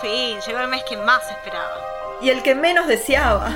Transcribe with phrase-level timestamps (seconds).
[0.00, 1.80] fin, llegó el mes que más esperaba.
[2.20, 3.50] Y el que menos deseaba.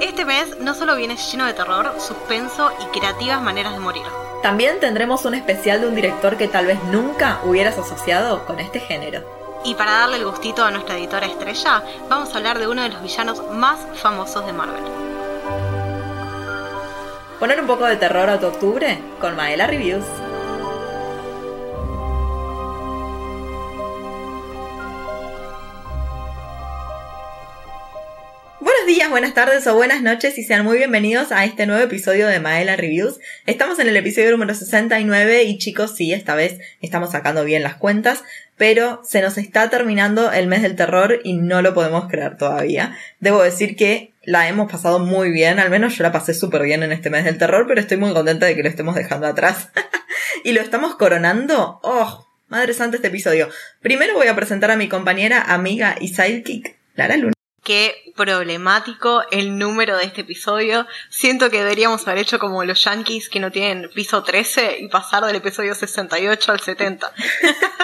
[0.00, 4.04] Este mes no solo viene lleno de terror, suspenso y creativas maneras de morir.
[4.42, 8.80] También tendremos un especial de un director que tal vez nunca hubieras asociado con este
[8.80, 9.24] género.
[9.64, 12.90] Y para darle el gustito a nuestra editora estrella, vamos a hablar de uno de
[12.90, 14.84] los villanos más famosos de Marvel.
[17.40, 20.04] Poner un poco de terror a tu octubre con Maela Reviews.
[29.16, 32.76] Buenas tardes o buenas noches y sean muy bienvenidos a este nuevo episodio de Maela
[32.76, 33.18] Reviews.
[33.46, 37.76] Estamos en el episodio número 69 y chicos, sí, esta vez estamos sacando bien las
[37.76, 38.24] cuentas,
[38.58, 42.94] pero se nos está terminando el mes del terror y no lo podemos creer todavía.
[43.18, 46.82] Debo decir que la hemos pasado muy bien, al menos yo la pasé súper bien
[46.82, 49.70] en este mes del terror, pero estoy muy contenta de que lo estemos dejando atrás.
[50.44, 51.80] y lo estamos coronando.
[51.82, 52.28] ¡Oh!
[52.48, 53.48] Madre santa este episodio.
[53.80, 57.35] Primero voy a presentar a mi compañera, amiga y sidekick, Lara Luna.
[57.66, 60.86] Qué problemático el número de este episodio.
[61.10, 65.24] Siento que deberíamos haber hecho como los yankees que no tienen piso 13 y pasar
[65.24, 67.12] del episodio 68 al 70.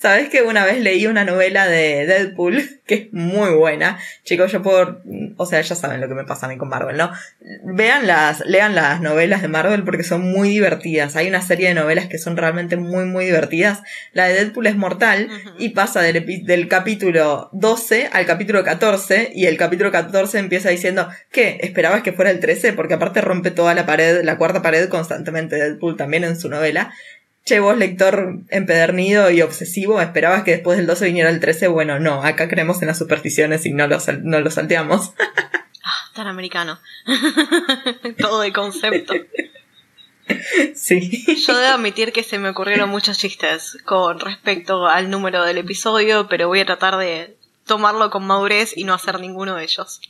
[0.00, 3.98] Sabes que una vez leí una novela de Deadpool que es muy buena.
[4.22, 5.02] Chicos, yo por,
[5.36, 7.10] o sea, ya saben lo que me pasa a mí con Marvel, ¿no?
[7.64, 11.16] Vean las, lean las novelas de Marvel porque son muy divertidas.
[11.16, 13.82] Hay una serie de novelas que son realmente muy, muy divertidas.
[14.12, 19.46] La de Deadpool es mortal y pasa del, del capítulo 12 al capítulo 14 y
[19.46, 21.58] el capítulo 14 empieza diciendo, ¿qué?
[21.62, 22.72] ¿Esperabas que fuera el 13?
[22.72, 26.94] Porque aparte rompe toda la pared, la cuarta pared constantemente Deadpool también en su novela.
[27.48, 31.68] Che, vos lector empedernido y obsesivo, ¿esperabas que después del 12 viniera el 13?
[31.68, 35.12] Bueno, no, acá creemos en las supersticiones y no lo, no lo salteamos.
[35.90, 36.78] Ah, tan americano.
[38.18, 39.14] Todo de concepto.
[40.74, 41.24] Sí.
[41.46, 46.28] Yo debo admitir que se me ocurrieron muchos chistes con respecto al número del episodio,
[46.28, 50.02] pero voy a tratar de tomarlo con madurez y no hacer ninguno de ellos.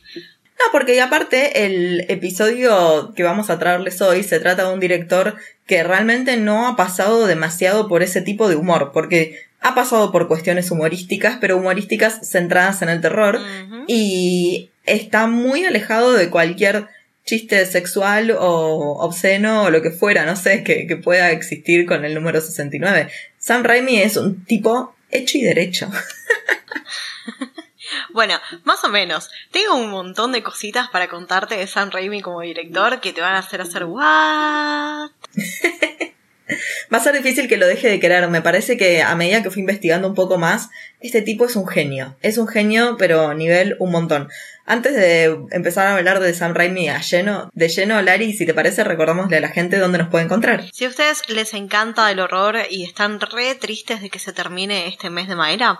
[0.59, 5.35] No, porque aparte el episodio que vamos a traerles hoy se trata de un director
[5.65, 10.27] que realmente no ha pasado demasiado por ese tipo de humor, porque ha pasado por
[10.27, 13.39] cuestiones humorísticas, pero humorísticas centradas en el terror,
[13.87, 16.87] y está muy alejado de cualquier
[17.25, 22.03] chiste sexual o obsceno o lo que fuera, no sé, que, que pueda existir con
[22.03, 23.09] el número 69.
[23.37, 25.89] Sam Raimi es un tipo hecho y derecho.
[28.13, 29.29] Bueno, más o menos.
[29.51, 33.35] Tengo un montón de cositas para contarte de Sam Raimi como director que te van
[33.35, 35.11] a hacer hacer what.
[36.91, 38.27] Va a ser difícil que lo deje de querer.
[38.29, 40.69] Me parece que a medida que fui investigando un poco más,
[40.99, 42.17] este tipo es un genio.
[42.21, 44.29] Es un genio, pero nivel un montón.
[44.65, 48.53] Antes de empezar a hablar de Sam Raimi a lleno, de lleno, Lari, si te
[48.53, 50.65] parece, recordamosle a la gente dónde nos puede encontrar.
[50.73, 54.87] Si a ustedes les encanta el horror y están re tristes de que se termine
[54.87, 55.79] este mes de madera,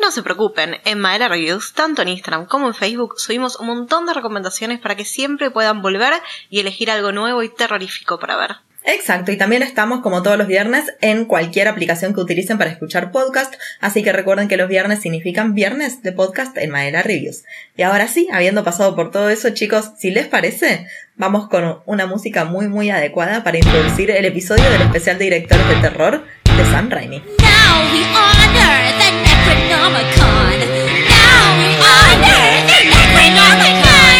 [0.00, 4.06] no se preocupen, en Madera Reviews, tanto en Instagram como en Facebook, subimos un montón
[4.06, 6.14] de recomendaciones para que siempre puedan volver
[6.50, 8.56] y elegir algo nuevo y terrorífico para ver.
[8.88, 13.10] Exacto, y también estamos como todos los viernes en cualquier aplicación que utilicen para escuchar
[13.10, 17.42] podcast, así que recuerden que los viernes significan viernes de podcast en Madera Reviews.
[17.76, 20.86] Y ahora sí, habiendo pasado por todo eso, chicos, si les parece,
[21.16, 25.68] vamos con una música muy muy adecuada para introducir el episodio del especial de directores
[25.68, 27.18] de terror de Sam Raimi.
[27.40, 30.58] Now we honor the Necronomicon.
[31.06, 34.16] Now we honor the Necronomicon.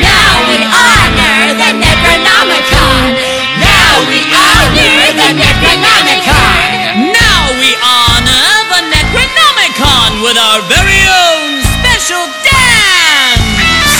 [0.00, 3.04] Now we honor the Necronomicon.
[3.60, 6.56] Now we honor the Necronomicon.
[7.12, 13.92] Now we honor the Necronomicon with our very own special dance!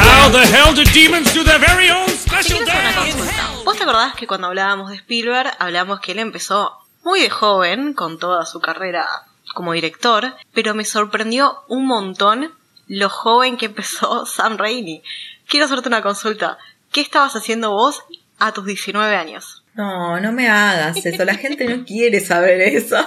[0.00, 3.12] How the hell do demons do their very own special Quiero hacer una dance?
[3.12, 3.64] consulta.
[3.64, 7.94] ¿Vos te acordás que cuando hablábamos de Spielberg, hablamos que él empezó muy de joven
[7.94, 9.06] con toda su carrera
[9.54, 12.52] como director, pero me sorprendió un montón
[12.86, 15.02] lo joven que empezó Sam Raimi.
[15.48, 16.58] Quiero hacerte una consulta.
[16.92, 18.02] ¿Qué estabas haciendo vos
[18.38, 19.64] a tus 19 años?
[19.74, 22.96] No, no me hagas eso, la gente no quiere saber eso.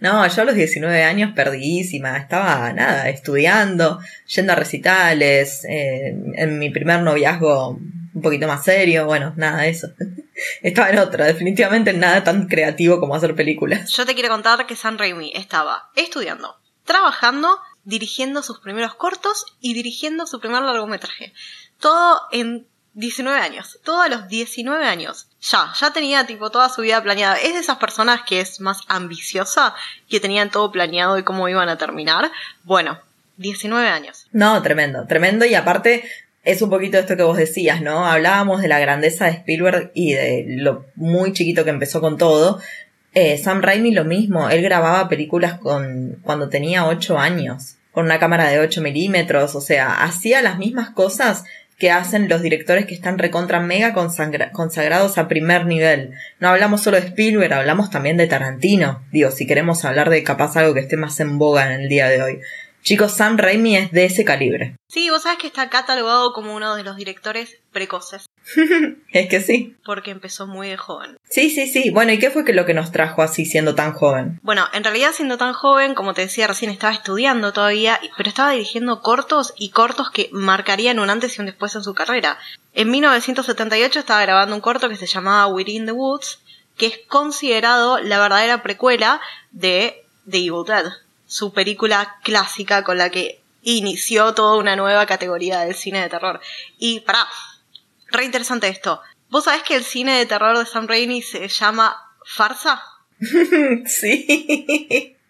[0.00, 6.58] No, yo a los 19 años perdidísima, estaba nada, estudiando, yendo a recitales, eh, en
[6.58, 7.78] mi primer noviazgo
[8.14, 9.88] un poquito más serio, bueno, nada de eso.
[10.62, 13.90] Estaba en otra, definitivamente nada tan creativo como hacer películas.
[13.90, 19.74] Yo te quiero contar que Sam Raimi estaba estudiando, trabajando, dirigiendo sus primeros cortos y
[19.74, 21.32] dirigiendo su primer largometraje.
[21.78, 25.28] Todo en 19 años, todo a los 19 años.
[25.40, 27.36] Ya, ya tenía tipo toda su vida planeada.
[27.36, 29.74] Es de esas personas que es más ambiciosa,
[30.08, 32.30] que tenían todo planeado y cómo iban a terminar.
[32.64, 33.00] Bueno,
[33.36, 34.26] 19 años.
[34.32, 36.04] No, tremendo, tremendo y aparte
[36.44, 38.06] es un poquito esto que vos decías, ¿no?
[38.06, 42.60] Hablábamos de la grandeza de Spielberg y de lo muy chiquito que empezó con todo.
[43.14, 48.18] Eh, Sam Raimi lo mismo, él grababa películas con cuando tenía 8 años, con una
[48.20, 51.44] cámara de 8 milímetros, o sea, hacía las mismas cosas
[51.76, 56.12] que hacen los directores que están recontra mega consagra- consagrados a primer nivel.
[56.38, 59.02] No hablamos solo de Spielberg, hablamos también de Tarantino.
[59.12, 62.08] Digo, si queremos hablar de capaz algo que esté más en boga en el día
[62.08, 62.40] de hoy.
[62.82, 64.76] Chicos, Sam Raimi es de ese calibre.
[64.90, 68.26] Sí, vos sabés que está catalogado como uno de los directores precoces,
[69.12, 69.76] Es que sí.
[69.84, 71.16] porque empezó muy de joven.
[71.30, 71.90] Sí, sí, sí.
[71.90, 74.40] Bueno, ¿y qué fue que lo que nos trajo así siendo tan joven?
[74.42, 78.50] Bueno, en realidad siendo tan joven, como te decía recién, estaba estudiando todavía, pero estaba
[78.50, 82.38] dirigiendo cortos y cortos que marcarían un antes y un después en su carrera.
[82.72, 86.40] En 1978 estaba grabando un corto que se llamaba Within the Woods,
[86.76, 89.20] que es considerado la verdadera precuela
[89.52, 90.86] de The Evil Dead,
[91.30, 96.40] su película clásica con la que inició toda una nueva categoría del cine de terror.
[96.76, 97.24] Y pará,
[98.08, 99.00] re interesante esto.
[99.28, 102.82] ¿Vos sabés que el cine de terror de Sam Raimi se llama farsa?
[103.86, 105.16] Sí.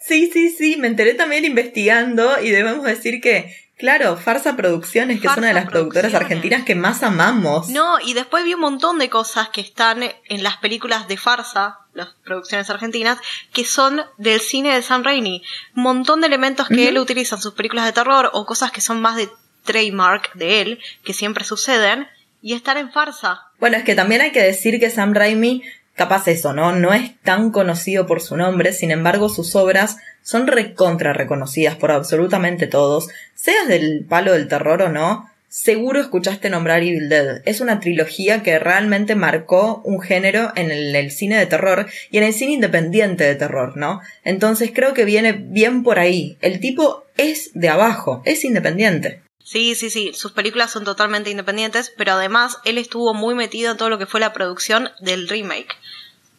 [0.00, 0.76] Sí, sí, sí.
[0.78, 5.54] Me enteré también investigando y debemos decir que, claro, Farsa Producciones, que es una de
[5.54, 7.68] las productoras argentinas que más amamos.
[7.70, 11.78] No, y después vi un montón de cosas que están en las películas de farsa,
[11.94, 13.18] las producciones argentinas,
[13.52, 15.42] que son del cine de Sam Raimi.
[15.74, 18.80] Un montón de elementos que él utiliza en sus películas de terror o cosas que
[18.80, 19.28] son más de
[19.64, 22.06] trademark de él, que siempre suceden,
[22.42, 23.48] y están en farsa.
[23.58, 25.62] Bueno, es que también hay que decir que Sam Raimi,
[25.94, 26.72] capaz eso, ¿no?
[26.72, 31.90] No es tan conocido por su nombre, sin embargo sus obras son recontra reconocidas por
[31.90, 37.42] absolutamente todos, seas del palo del terror o no, seguro escuchaste nombrar Evil Dead.
[37.44, 42.18] Es una trilogía que realmente marcó un género en el, el cine de terror y
[42.18, 44.00] en el cine independiente de terror, ¿no?
[44.24, 46.38] Entonces creo que viene bien por ahí.
[46.40, 49.22] El tipo es de abajo, es independiente.
[49.50, 53.76] Sí, sí, sí, sus películas son totalmente independientes, pero además él estuvo muy metido en
[53.76, 55.76] todo lo que fue la producción del remake,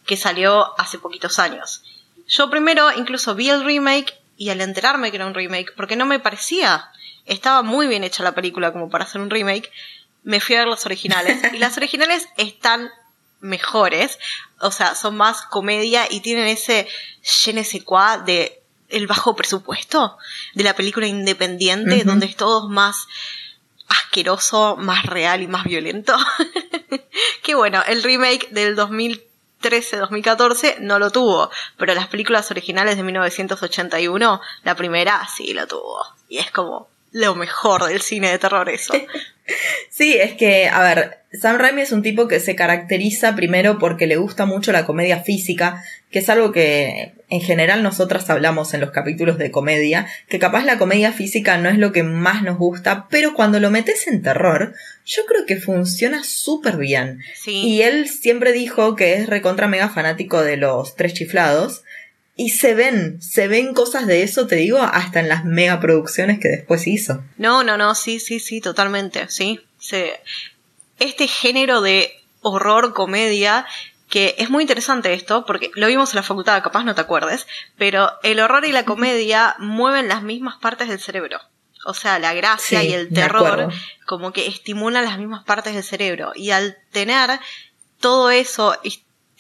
[0.05, 1.83] que salió hace poquitos años.
[2.25, 6.05] Yo primero incluso vi el remake y al enterarme que era un remake, porque no
[6.05, 6.89] me parecía,
[7.25, 9.69] estaba muy bien hecha la película como para hacer un remake,
[10.23, 11.37] me fui a ver las originales.
[11.53, 12.91] y las originales están
[13.41, 14.19] mejores,
[14.61, 16.87] o sea, son más comedia y tienen ese
[17.21, 18.60] je ne sais quoi de
[18.91, 20.17] el bajo presupuesto
[20.53, 23.07] de la película independiente, donde es todo más
[23.88, 26.15] asqueroso, más real y más violento.
[27.43, 34.41] que bueno, el remake del 2013-2014 no lo tuvo, pero las películas originales de 1981,
[34.63, 36.05] la primera sí lo tuvo.
[36.29, 38.93] Y es como lo mejor del cine de terror eso.
[39.89, 44.07] Sí, es que, a ver, Sam Raimi es un tipo que se caracteriza primero porque
[44.07, 48.81] le gusta mucho la comedia física, que es algo que en general nosotras hablamos en
[48.81, 52.57] los capítulos de comedia, que capaz la comedia física no es lo que más nos
[52.57, 54.73] gusta, pero cuando lo metes en terror,
[55.05, 57.19] yo creo que funciona súper bien.
[57.35, 57.51] Sí.
[57.51, 61.83] Y él siempre dijo que es recontra mega fanático de los tres chiflados.
[62.35, 66.39] Y se ven, se ven cosas de eso, te digo, hasta en las mega producciones
[66.39, 67.23] que después hizo.
[67.37, 69.59] No, no, no, sí, sí, sí, totalmente, sí.
[69.79, 70.19] Se-
[70.99, 73.65] Este género de horror, comedia,
[74.09, 77.47] que es muy interesante esto, porque lo vimos en la facultad, capaz no te acuerdes,
[77.77, 81.39] pero el horror y la comedia mueven las mismas partes del cerebro.
[81.85, 83.71] O sea, la gracia Sí, y el terror
[84.05, 86.31] como que estimulan las mismas partes del cerebro.
[86.35, 87.39] Y al tener
[88.00, 88.77] todo eso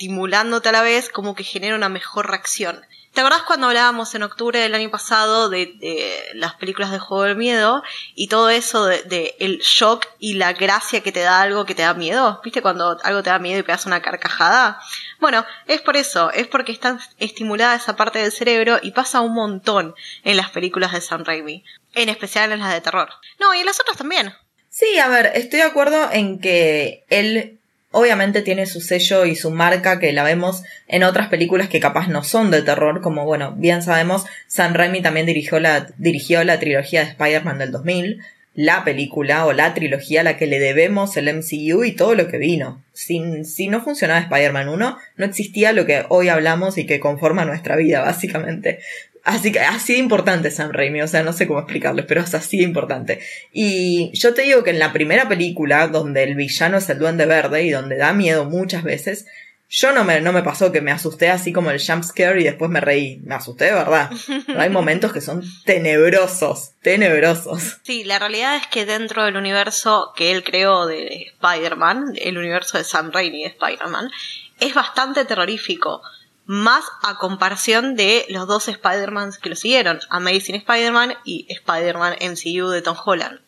[0.01, 2.81] estimulándote a la vez, como que genera una mejor reacción.
[3.13, 7.23] ¿Te acordás cuando hablábamos en octubre del año pasado de, de las películas de juego
[7.23, 7.83] del miedo
[8.15, 11.75] y todo eso de, de el shock y la gracia que te da algo que
[11.75, 12.41] te da miedo?
[12.43, 14.81] ¿Viste cuando algo te da miedo y pegas una carcajada?
[15.19, 19.35] Bueno, es por eso, es porque está estimulada esa parte del cerebro y pasa un
[19.35, 19.93] montón
[20.23, 23.09] en las películas de Sam Raimi, en especial en las de terror.
[23.39, 24.33] No, y en las otras también.
[24.69, 27.60] Sí, a ver, estoy de acuerdo en que él
[27.91, 32.07] obviamente tiene su sello y su marca que la vemos en otras películas que capaz
[32.07, 36.59] no son de terror, como bueno, bien sabemos, Sam Raimi también dirigió la, dirigió la
[36.59, 38.21] trilogía de Spider-Man del 2000,
[38.53, 42.27] la película o la trilogía a la que le debemos el MCU y todo lo
[42.27, 42.83] que vino.
[42.93, 47.45] Sin, si no funcionaba Spider-Man 1, no existía lo que hoy hablamos y que conforma
[47.45, 48.79] nuestra vida, básicamente.
[49.23, 52.33] Así que así de importante Sam Raimi, o sea, no sé cómo explicarles, pero es
[52.33, 53.19] así de importante.
[53.53, 57.27] Y yo te digo que en la primera película, donde el villano es el duende
[57.27, 59.27] verde y donde da miedo muchas veces,
[59.73, 62.43] yo no me, no me pasó que me asusté así como el jump scare y
[62.43, 63.21] después me reí.
[63.23, 64.11] Me asusté de verdad.
[64.45, 67.77] Pero hay momentos que son tenebrosos, tenebrosos.
[67.81, 72.77] Sí, la realidad es que dentro del universo que él creó de Spider-Man, el universo
[72.77, 74.11] de Sam Raimi de Spider-Man,
[74.59, 76.01] es bastante terrorífico.
[76.45, 82.67] Más a comparación de los dos Spider-Mans que lo siguieron, Amazing Spider-Man y Spider-Man MCU
[82.67, 83.39] de Tom Holland.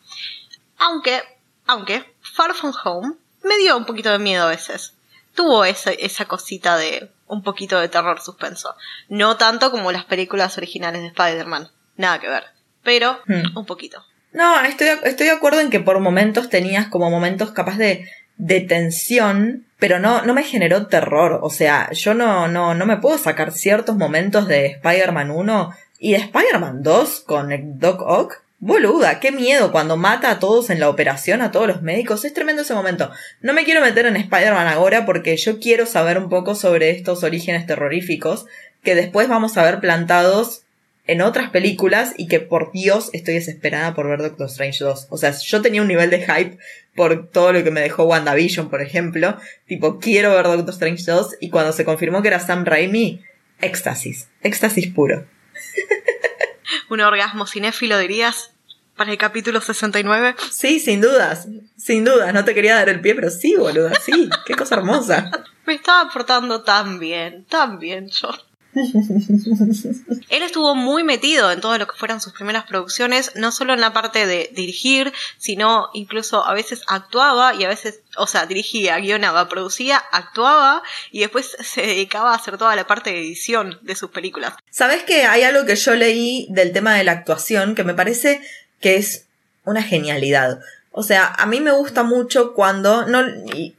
[0.78, 1.22] Aunque,
[1.68, 4.94] aunque, Far From Home me dio un poquito de miedo a veces.
[5.36, 8.76] Tuvo esa, esa cosita de un poquito de terror suspenso.
[9.10, 11.70] No tanto como las películas originales de Spider-Man.
[11.98, 12.44] Nada que ver.
[12.84, 13.58] Pero Hmm.
[13.58, 14.04] un poquito.
[14.34, 18.62] No, estoy, estoy de acuerdo en que por momentos tenías como momentos capaz de, de
[18.62, 21.40] tensión, pero no, no me generó terror.
[21.44, 26.12] O sea, yo no, no, no me puedo sacar ciertos momentos de Spider-Man 1 y
[26.14, 28.42] de Spider-Man 2 con el Doc Ock.
[28.66, 32.24] Boluda, qué miedo cuando mata a todos en la operación, a todos los médicos.
[32.24, 33.12] Es tremendo ese momento.
[33.42, 37.26] No me quiero meter en Spider-Man ahora porque yo quiero saber un poco sobre estos
[37.26, 38.46] orígenes terroríficos
[38.82, 40.64] que después vamos a ver plantados
[41.08, 45.08] en otras películas y que por Dios estoy desesperada por ver Doctor Strange 2.
[45.10, 46.58] O sea, yo tenía un nivel de hype
[46.96, 49.36] por todo lo que me dejó WandaVision, por ejemplo.
[49.68, 53.26] Tipo, quiero ver Doctor Strange 2 y cuando se confirmó que era Sam Raimi,
[53.60, 54.30] éxtasis.
[54.42, 55.26] Éxtasis puro.
[56.90, 58.53] Un orgasmo cinéfilo, dirías,
[58.96, 60.36] para el capítulo 69.
[60.52, 61.48] Sí, sin dudas.
[61.78, 62.34] Sin dudas.
[62.34, 63.94] No te quería dar el pie, pero sí, boluda.
[64.00, 64.30] Sí.
[64.46, 65.32] Qué cosa hermosa.
[65.66, 68.30] Me estaba portando tan bien, tan bien yo.
[70.30, 73.82] Él estuvo muy metido en todo lo que fueran sus primeras producciones, no solo en
[73.82, 78.98] la parte de dirigir, sino incluso a veces actuaba y a veces, o sea, dirigía,
[78.98, 80.82] guionaba, producía, actuaba
[81.12, 84.54] y después se dedicaba a hacer toda la parte de edición de sus películas.
[84.72, 88.42] ¿Sabes que hay algo que yo leí del tema de la actuación que me parece
[88.84, 89.26] que es
[89.66, 90.60] una genialidad?
[90.92, 93.24] O sea, a mí me gusta mucho cuando, no,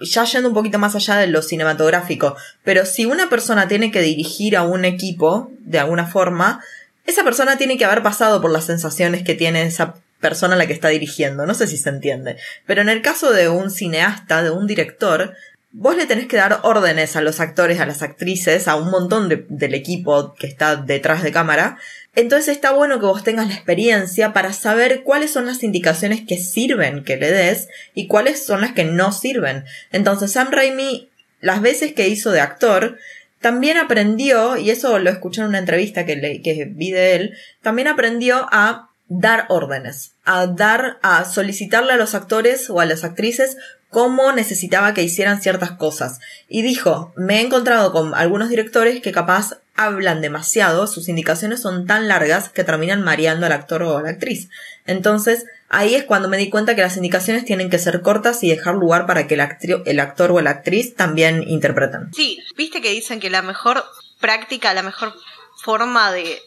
[0.01, 4.01] ya yendo un poquito más allá de lo cinematográfico, pero si una persona tiene que
[4.01, 6.61] dirigir a un equipo, de alguna forma,
[7.07, 10.67] esa persona tiene que haber pasado por las sensaciones que tiene esa persona a la
[10.67, 11.47] que está dirigiendo.
[11.47, 12.37] No sé si se entiende.
[12.67, 15.35] Pero en el caso de un cineasta, de un director,
[15.77, 19.29] vos le tenés que dar órdenes a los actores, a las actrices, a un montón
[19.29, 21.79] de- del equipo que está detrás de cámara.
[22.15, 26.39] Entonces está bueno que vos tengas la experiencia para saber cuáles son las indicaciones que
[26.39, 29.65] sirven que le des y cuáles son las que no sirven.
[29.91, 32.97] Entonces Sam Raimi, las veces que hizo de actor,
[33.41, 37.89] también aprendió, y eso lo escuché en una entrevista que, que vi de él, también
[37.89, 43.57] aprendió a dar órdenes, a dar, a solicitarle a los actores o a las actrices
[43.95, 46.19] cómo necesitaba que hicieran ciertas cosas.
[46.49, 51.87] Y dijo, me he encontrado con algunos directores que capaz hablan demasiado, sus indicaciones son
[51.87, 54.49] tan largas que terminan mareando al actor o a la actriz.
[54.85, 58.51] Entonces, ahí es cuando me di cuenta que las indicaciones tienen que ser cortas y
[58.51, 59.49] dejar lugar para que el,
[59.87, 62.13] el actor o la actriz también interpreten.
[62.13, 63.85] Sí, viste que dicen que la mejor
[64.19, 65.15] práctica, la mejor
[65.63, 66.41] forma de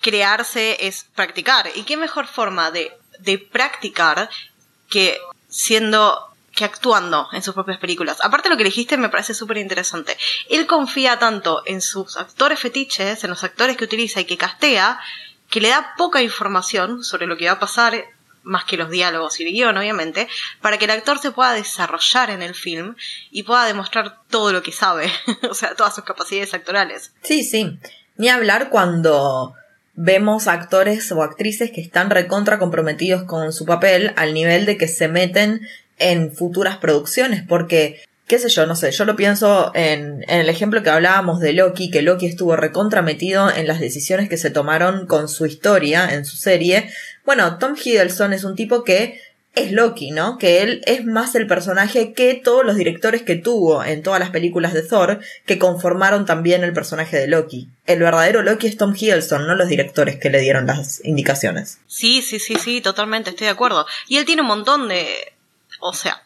[0.00, 1.66] crearse es practicar.
[1.76, 4.28] ¿Y qué mejor forma de, de practicar
[4.90, 6.27] que siendo
[6.58, 8.18] que actuando en sus propias películas.
[8.20, 10.16] Aparte lo que dijiste me parece súper interesante.
[10.50, 14.98] Él confía tanto en sus actores fetiches, en los actores que utiliza y que castea,
[15.48, 18.06] que le da poca información sobre lo que va a pasar,
[18.42, 20.26] más que los diálogos y el guion, obviamente,
[20.60, 22.96] para que el actor se pueda desarrollar en el film
[23.30, 25.12] y pueda demostrar todo lo que sabe,
[25.48, 27.12] o sea, todas sus capacidades actorales.
[27.22, 27.78] Sí, sí.
[28.16, 29.54] Ni hablar cuando
[29.94, 34.88] vemos actores o actrices que están recontra comprometidos con su papel al nivel de que
[34.88, 35.60] se meten
[35.98, 40.48] en futuras producciones, porque, qué sé yo, no sé, yo lo pienso en, en el
[40.48, 44.50] ejemplo que hablábamos de Loki, que Loki estuvo recontra metido en las decisiones que se
[44.50, 46.90] tomaron con su historia, en su serie.
[47.24, 49.20] Bueno, Tom Hiddleston es un tipo que
[49.54, 50.38] es Loki, ¿no?
[50.38, 54.30] Que él es más el personaje que todos los directores que tuvo en todas las
[54.30, 57.68] películas de Thor, que conformaron también el personaje de Loki.
[57.86, 61.78] El verdadero Loki es Tom Hiddleston, no los directores que le dieron las indicaciones.
[61.86, 63.86] Sí, sí, sí, sí, totalmente, estoy de acuerdo.
[64.06, 65.06] Y él tiene un montón de...
[65.80, 66.22] O sea,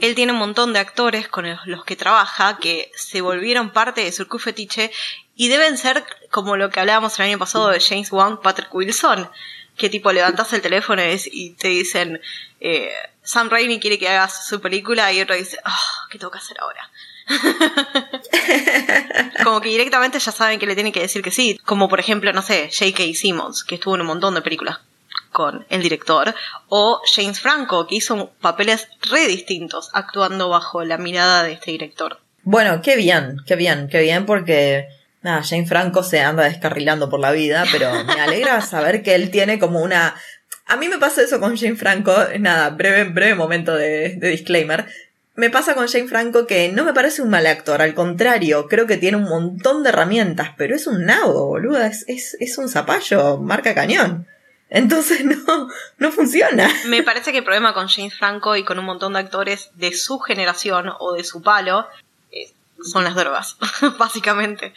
[0.00, 4.12] él tiene un montón de actores con los- que trabaja que se volvieron parte de
[4.12, 4.90] su fetiche
[5.34, 9.30] y deben ser como lo que hablábamos el año pasado de James Wan, Patrick Wilson,
[9.76, 12.20] que tipo levantas el teléfono y te dicen
[12.60, 12.90] eh,
[13.22, 16.58] Sam Raimi quiere que hagas su película y otro dice, ah, ¿qué tengo que hacer
[16.60, 16.90] ahora?
[19.44, 21.58] como que directamente ya saben que le tienen que decir que sí.
[21.64, 23.02] Como por ejemplo, no sé, J.K.
[23.14, 24.78] Simmons, que estuvo en un montón de películas
[25.36, 26.34] con el director,
[26.70, 32.20] o James Franco, que hizo papeles re distintos actuando bajo la mirada de este director.
[32.42, 34.88] Bueno, qué bien, qué bien, qué bien porque
[35.20, 39.30] nada, Jane Franco se anda descarrilando por la vida, pero me alegra saber que él
[39.30, 40.14] tiene como una...
[40.64, 44.86] A mí me pasa eso con Jane Franco, nada, breve, breve momento de, de disclaimer.
[45.34, 48.86] Me pasa con Jane Franco que no me parece un mal actor, al contrario, creo
[48.86, 52.70] que tiene un montón de herramientas, pero es un nabo, boluda, es, es, es un
[52.70, 54.26] zapallo, marca cañón.
[54.70, 55.68] Entonces no,
[55.98, 56.68] no funciona.
[56.86, 59.92] Me parece que el problema con James Franco y con un montón de actores de
[59.92, 61.86] su generación o de su palo
[62.32, 62.50] eh,
[62.82, 63.56] son las drogas,
[63.98, 64.72] básicamente.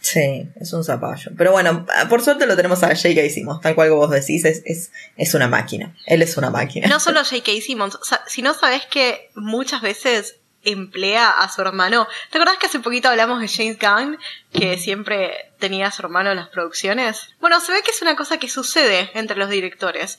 [0.00, 1.32] Sí, es un zapallo.
[1.36, 3.22] Pero bueno, por suerte lo tenemos a J.K.
[3.22, 5.96] hicimos, tal cual como vos decís, es, es, es una máquina.
[6.06, 6.86] Él es una máquina.
[6.86, 7.50] No solo J.K.
[7.60, 12.06] Simmons, o sea, si no sabes que muchas veces emplea a su hermano.
[12.30, 14.18] ¿Te acordás que hace poquito hablamos de James Gunn,
[14.52, 17.28] que siempre tenía a su hermano en las producciones?
[17.40, 20.18] Bueno, se ve que es una cosa que sucede entre los directores.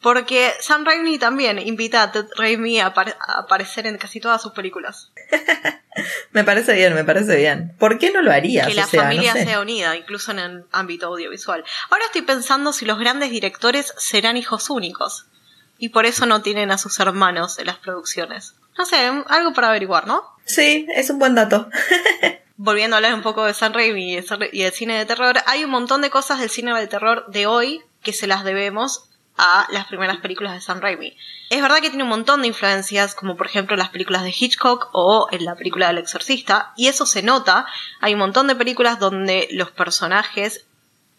[0.00, 4.40] Porque Sam Raimi también invita a Ted Raimi a, apar- a aparecer en casi todas
[4.40, 5.10] sus películas.
[6.30, 7.74] Me parece bien, me parece bien.
[7.78, 8.68] ¿Por qué no lo harías?
[8.68, 9.44] que la O sea, no familia sé.
[9.44, 11.64] sea unida, incluso en el ámbito audiovisual.
[11.90, 15.26] Ahora estoy pensando si los grandes directores serán hijos únicos.
[15.76, 18.54] Y por eso no tienen a sus hermanos en las producciones.
[18.78, 20.22] No sé, algo para averiguar, ¿no?
[20.44, 21.68] Sí, es un buen dato.
[22.58, 25.64] volviendo a hablar un poco de San Raimi y San del cine de terror, hay
[25.64, 29.04] un montón de cosas del cine de terror de hoy que se las debemos
[29.36, 31.16] a las primeras películas de Sam Raimi.
[31.50, 34.90] Es verdad que tiene un montón de influencias, como por ejemplo las películas de Hitchcock
[34.92, 37.64] o en la película del exorcista, y eso se nota.
[38.00, 40.66] Hay un montón de películas donde los personajes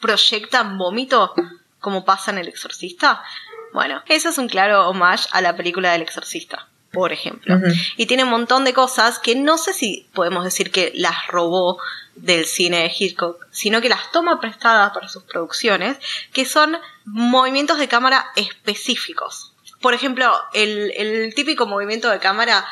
[0.02, 1.34] proyectan vómito,
[1.80, 3.24] como pasa en el exorcista.
[3.72, 7.60] Bueno, eso es un claro homage a la película del exorcista, por ejemplo.
[7.98, 11.80] Y tiene un montón de cosas que no sé si podemos decir que las robó
[12.16, 15.98] del cine de Hitchcock, sino que las toma prestadas para sus producciones,
[16.34, 19.54] que son movimientos de cámara específicos.
[19.82, 22.66] Por ejemplo, el, el típico movimiento de cámara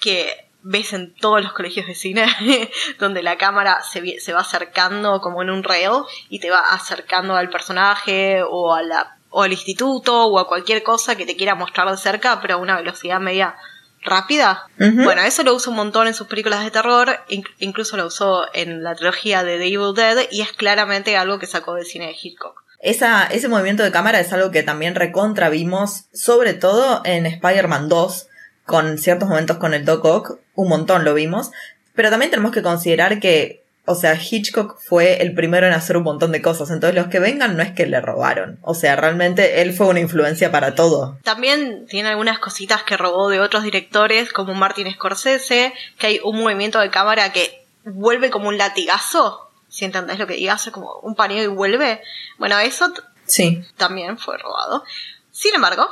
[0.00, 2.26] que ves en todos los colegios de cine,
[2.98, 7.36] donde la cámara se, se va acercando como en un rail y te va acercando
[7.36, 11.54] al personaje o, a la, o al instituto o a cualquier cosa que te quiera
[11.54, 13.54] mostrar de cerca, pero a una velocidad media
[14.02, 14.66] rápida.
[15.04, 18.46] Bueno, eso lo usa un montón en sus películas de terror, inc- incluso lo usó
[18.52, 22.06] en la trilogía de The Evil Dead y es claramente algo que sacó del cine
[22.08, 22.62] de Hitchcock.
[22.80, 27.88] Esa, ese movimiento de cámara es algo que también recontra vimos, sobre todo en Spider-Man
[27.88, 28.26] 2,
[28.66, 31.50] con ciertos momentos con el Doc Ock, un montón lo vimos,
[31.94, 36.04] pero también tenemos que considerar que, o sea, Hitchcock fue el primero en hacer un
[36.04, 39.62] montón de cosas, entonces los que vengan no es que le robaron, o sea, realmente
[39.62, 41.18] él fue una influencia para todo.
[41.24, 46.38] También tiene algunas cositas que robó de otros directores, como Martin Scorsese, que hay un
[46.40, 50.94] movimiento de cámara que vuelve como un latigazo, si entendés lo que diga, hace como
[51.02, 52.00] un paneo y vuelve.
[52.38, 52.92] Bueno, eso
[53.26, 53.62] Sí.
[53.76, 54.82] también fue robado.
[55.30, 55.86] Sin embargo,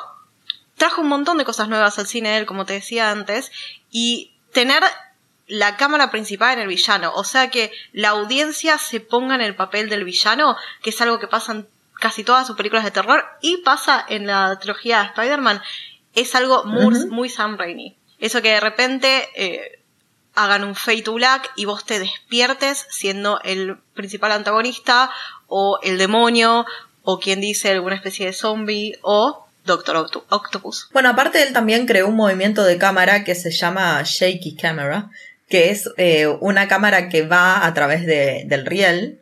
[0.77, 3.51] trajo un montón de cosas nuevas al cine, él, como te decía antes,
[3.90, 4.83] y tener
[5.49, 9.55] la cámara principal en el villano, o sea que la audiencia se ponga en el
[9.55, 11.69] papel del villano, que es algo que pasa en
[12.01, 15.63] casi todas sus películas de terror y pasa en la trilogía de Spider-Man,
[16.15, 17.09] es algo muy, Ujú.
[17.09, 17.95] muy Sam Raimi.
[18.19, 19.79] Eso que de repente eh,
[20.35, 25.11] hagan un fade to black y vos te despiertes siendo el principal antagonista
[25.47, 26.67] o el demonio
[27.03, 30.89] o quien dice alguna especie de zombie o Doctor Octo- Octopus.
[30.93, 35.11] Bueno, aparte él también creó un movimiento de cámara que se llama Shaky Camera,
[35.49, 39.21] que es eh, una cámara que va a través de- del riel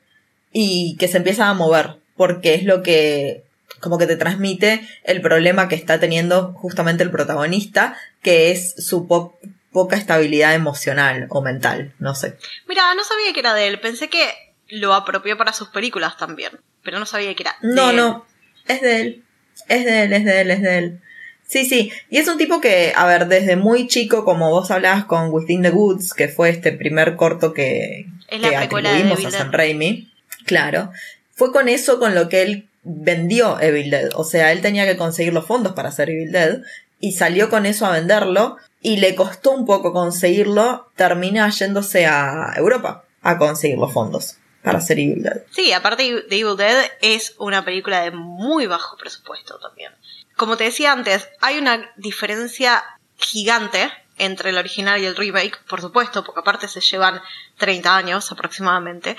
[0.52, 3.42] y que se empieza a mover, porque es lo que
[3.80, 9.06] como que te transmite el problema que está teniendo justamente el protagonista, que es su
[9.06, 9.38] po-
[9.72, 12.36] poca estabilidad emocional o mental, no sé.
[12.68, 14.26] Mira, no sabía que era de él, pensé que
[14.68, 17.96] lo apropió para sus películas también, pero no sabía que era de No, él.
[17.96, 18.26] no,
[18.66, 19.24] es de él.
[19.68, 21.00] Es de él, es de él, es de él.
[21.46, 21.92] Sí, sí.
[22.10, 25.62] Y es un tipo que, a ver, desde muy chico, como vos hablabas con Within
[25.62, 29.30] the Woods, que fue este primer corto que, Es que de atribuimos a.
[29.30, 30.10] Sam Raimi,
[30.46, 30.90] claro,
[31.32, 34.10] fue con eso con lo que él vendió Evil Dead.
[34.14, 36.58] O sea, él tenía que conseguir los fondos para hacer Evil Dead
[37.00, 42.52] y salió con eso a venderlo y le costó un poco conseguirlo, termina yéndose a
[42.56, 45.42] Europa a conseguir los fondos para hacer Evil Dead.
[45.50, 49.92] Sí, aparte de Evil Dead es una película de muy bajo presupuesto también.
[50.36, 52.84] Como te decía antes, hay una diferencia
[53.16, 57.20] gigante entre el original y el remake, por supuesto, porque aparte se llevan
[57.58, 59.16] 30 años aproximadamente.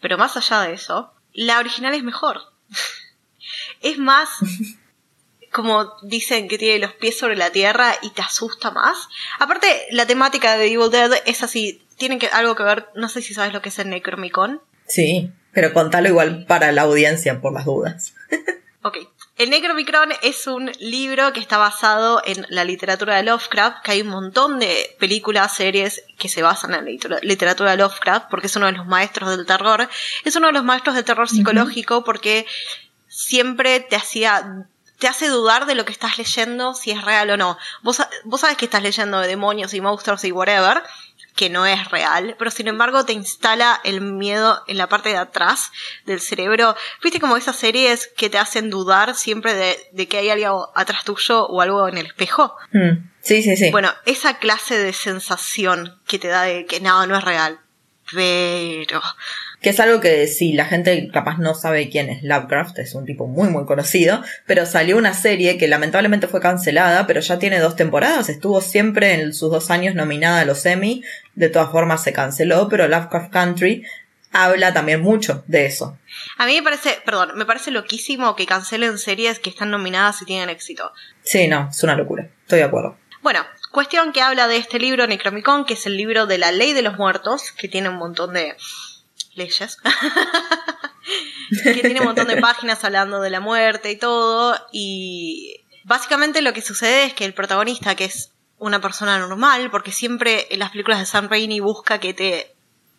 [0.00, 2.40] Pero más allá de eso, la original es mejor.
[3.80, 4.28] es más,
[5.52, 9.08] como dicen que tiene los pies sobre la tierra y te asusta más.
[9.38, 13.22] Aparte, la temática de Evil Dead es así, tiene que, algo que ver, no sé
[13.22, 14.60] si sabes lo que es el Necromicon.
[14.86, 18.14] Sí, pero contalo igual para la audiencia por las dudas.
[18.82, 18.98] Ok.
[19.36, 24.00] El Necromicron es un libro que está basado en la literatura de Lovecraft, que hay
[24.00, 28.46] un montón de películas, series que se basan en la litera- literatura de Lovecraft, porque
[28.46, 29.90] es uno de los maestros del terror.
[30.24, 32.46] Es uno de los maestros del terror psicológico porque
[33.08, 34.66] siempre te hacía
[34.98, 37.58] te hace dudar de lo que estás leyendo si es real o no.
[37.82, 40.82] Vos, vos sabes que estás leyendo de demonios y monstruos y whatever,
[41.36, 45.18] que no es real, pero sin embargo te instala el miedo en la parte de
[45.18, 45.70] atrás
[46.06, 46.74] del cerebro.
[47.02, 51.04] ¿Viste como esas series que te hacen dudar siempre de, de que hay algo atrás
[51.04, 52.56] tuyo o algo en el espejo?
[52.72, 53.70] Mm, Sí, sí, sí.
[53.72, 57.60] Bueno, esa clase de sensación que te da de que nada, no es real.
[58.12, 59.02] Pero
[59.66, 63.04] que es algo que si la gente capaz no sabe quién es Lovecraft, es un
[63.04, 67.58] tipo muy muy conocido, pero salió una serie que lamentablemente fue cancelada, pero ya tiene
[67.58, 71.02] dos temporadas, estuvo siempre en sus dos años nominada a los Emmy,
[71.34, 73.84] de todas formas se canceló, pero Lovecraft Country
[74.30, 75.98] habla también mucho de eso.
[76.38, 80.26] A mí me parece, perdón, me parece loquísimo que cancelen series que están nominadas y
[80.26, 80.92] tienen éxito.
[81.22, 82.98] Sí, no, es una locura, estoy de acuerdo.
[83.20, 86.72] Bueno, cuestión que habla de este libro Necromicon, que es el libro de la ley
[86.72, 88.54] de los muertos, que tiene un montón de
[89.36, 89.78] leyes.
[91.62, 94.56] que tiene un montón de páginas hablando de la muerte y todo.
[94.72, 99.92] Y básicamente lo que sucede es que el protagonista, que es una persona normal, porque
[99.92, 102.54] siempre en las películas de Sam Raimi busca que te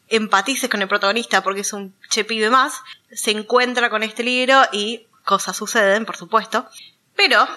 [0.10, 4.62] empatices con el protagonista porque es un che pibe más, se encuentra con este libro
[4.72, 6.68] y cosas suceden, por supuesto.
[7.16, 7.48] Pero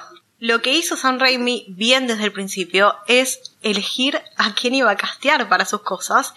[0.41, 4.97] lo que hizo Sam Raimi bien desde el principio es elegir a quién iba a
[4.97, 6.33] castear para sus cosas.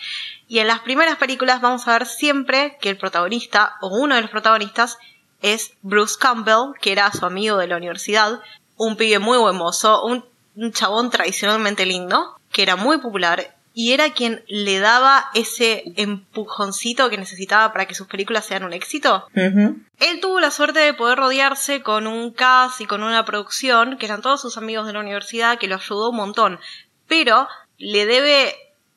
[0.49, 4.21] Y en las primeras películas vamos a ver siempre que el protagonista o uno de
[4.21, 4.97] los protagonistas
[5.41, 8.41] es Bruce Campbell, que era su amigo de la universidad,
[8.75, 13.93] un pibe muy buen mozo, un, un chabón tradicionalmente lindo, que era muy popular y
[13.93, 19.27] era quien le daba ese empujoncito que necesitaba para que sus películas sean un éxito.
[19.33, 24.05] Él tuvo la suerte de poder rodearse con un cast y con una producción que
[24.05, 26.59] eran todos sus amigos de la universidad que lo ayudó un montón,
[27.07, 28.55] pero le debe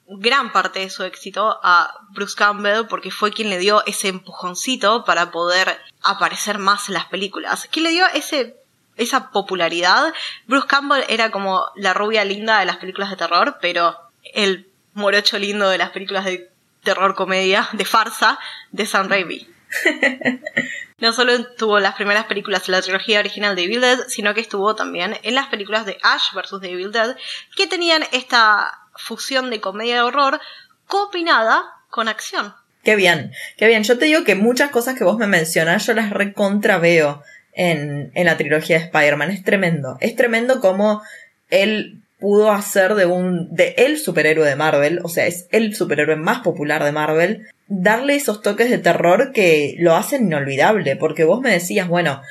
[0.09, 5.05] gran parte de su éxito a Bruce Campbell porque fue quien le dio ese empujoncito
[5.05, 8.57] para poder aparecer más en las películas, que le dio ese
[8.97, 10.15] esa popularidad.
[10.47, 15.39] Bruce Campbell era como la rubia linda de las películas de terror, pero el morocho
[15.39, 16.51] lindo de las películas de
[16.83, 18.39] terror comedia, de farsa,
[18.73, 19.47] de Sam Raimi.
[20.99, 24.41] No solo tuvo las primeras películas de la trilogía original de Evil Dead, sino que
[24.41, 26.59] estuvo también en las películas de Ash vs.
[26.63, 27.17] The Evil Dead,
[27.55, 30.41] que tenían esta fusión de comedia de horror
[30.87, 32.55] combinada con acción.
[32.83, 33.83] Qué bien, qué bien.
[33.83, 38.11] Yo te digo que muchas cosas que vos me mencionás yo las recontra veo en,
[38.15, 39.31] en la trilogía de Spider-Man.
[39.31, 39.99] Es tremendo.
[40.01, 41.03] Es tremendo como
[41.51, 46.17] él pudo hacer de un, de el superhéroe de Marvel, o sea, es el superhéroe
[46.17, 51.41] más popular de Marvel, darle esos toques de terror que lo hacen inolvidable, porque vos
[51.41, 52.23] me decías, bueno,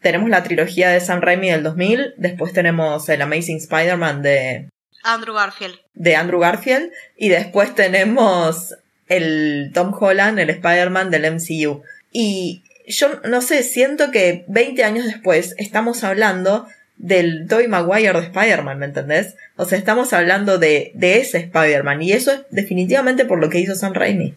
[0.00, 4.68] tenemos la trilogía de Sam Raimi del 2000, después tenemos el Amazing Spider-Man de,
[5.02, 5.76] Andrew Garfield.
[5.94, 8.74] de Andrew Garfield, y después tenemos
[9.08, 11.82] el Tom Holland, el Spider-Man del MCU.
[12.12, 16.66] Y yo no sé, siento que 20 años después estamos hablando
[16.98, 19.36] del Tobey Maguire de Spider-Man, ¿me entendés?
[19.56, 23.60] O sea, estamos hablando de, de ese Spider-Man, y eso es definitivamente por lo que
[23.60, 24.34] hizo Sam Raimi.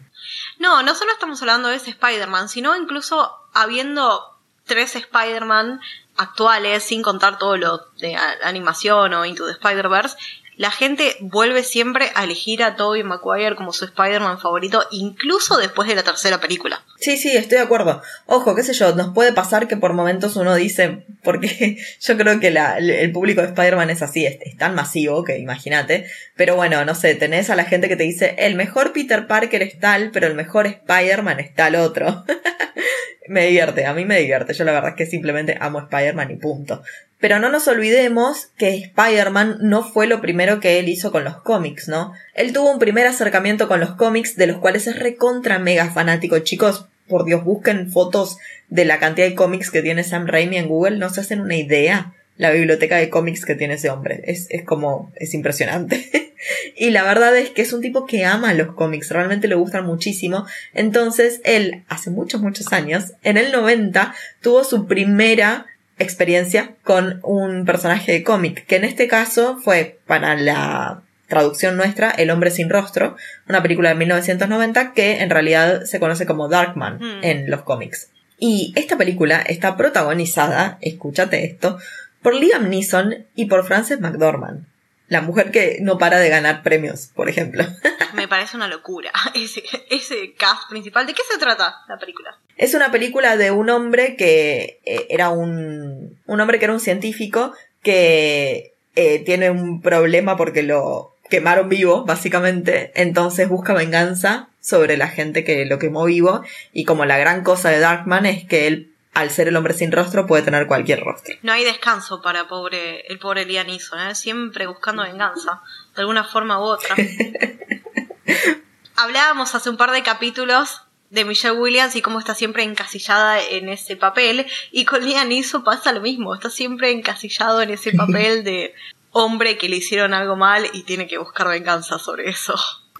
[0.58, 5.80] No, no solo estamos hablando de ese Spider-Man, sino incluso habiendo tres Spider-Man
[6.16, 10.16] actuales, sin contar todo lo de animación o Into the Spider-Verse,
[10.56, 15.88] la gente vuelve siempre a elegir a Tobey Maguire como su Spider-Man favorito, incluso después
[15.88, 16.84] de la tercera película.
[16.98, 18.02] Sí, sí, estoy de acuerdo.
[18.26, 22.38] Ojo, qué sé yo, nos puede pasar que por momentos uno dice, porque yo creo
[22.38, 26.06] que el público de Spider-Man es así, es, es tan masivo que imagínate.
[26.36, 29.62] Pero bueno, no sé, tenés a la gente que te dice, el mejor Peter Parker
[29.62, 32.24] es tal, pero el mejor Spider-Man es tal otro.
[33.28, 34.52] me divierte, a mí me divierte.
[34.52, 36.82] Yo la verdad es que simplemente amo Spider-Man y punto.
[37.22, 41.36] Pero no nos olvidemos que Spider-Man no fue lo primero que él hizo con los
[41.36, 42.12] cómics, ¿no?
[42.34, 46.40] Él tuvo un primer acercamiento con los cómics de los cuales es recontra mega fanático.
[46.40, 48.38] Chicos, por Dios, busquen fotos
[48.70, 50.98] de la cantidad de cómics que tiene Sam Raimi en Google.
[50.98, 54.22] No se hacen una idea la biblioteca de cómics que tiene ese hombre.
[54.24, 56.34] Es, es como, es impresionante.
[56.76, 59.86] y la verdad es que es un tipo que ama los cómics, realmente le gustan
[59.86, 60.44] muchísimo.
[60.74, 65.66] Entonces, él, hace muchos, muchos años, en el 90, tuvo su primera
[65.98, 72.10] experiencia con un personaje de cómic, que en este caso fue para la traducción nuestra,
[72.10, 73.16] El hombre sin rostro,
[73.48, 77.24] una película de 1990 que en realidad se conoce como Darkman Mm.
[77.24, 78.08] en los cómics.
[78.38, 81.78] Y esta película está protagonizada, escúchate esto,
[82.22, 84.66] por Liam Neeson y por Frances McDormand,
[85.12, 87.64] la mujer que no para de ganar premios, por ejemplo.
[88.14, 91.06] Me parece una locura ese, ese cast principal.
[91.06, 92.38] ¿De qué se trata la película?
[92.56, 96.80] Es una película de un hombre que eh, era un, un hombre que era un
[96.80, 102.90] científico que eh, tiene un problema porque lo quemaron vivo, básicamente.
[102.94, 106.42] Entonces busca venganza sobre la gente que lo quemó vivo.
[106.72, 109.92] Y como la gran cosa de Darkman es que él, al ser el hombre sin
[109.92, 111.34] rostro, puede tener cualquier rostro.
[111.42, 114.14] No hay descanso para pobre, el pobre Liam Neeson, ¿eh?
[114.14, 115.62] siempre buscando venganza,
[115.94, 116.96] de alguna forma u otra.
[118.96, 123.68] Hablábamos hace un par de capítulos de Michelle Williams y cómo está siempre encasillada en
[123.68, 128.44] ese papel, y con Liam Neeson pasa lo mismo, está siempre encasillado en ese papel
[128.44, 128.74] de
[129.10, 132.54] hombre que le hicieron algo mal y tiene que buscar venganza sobre eso.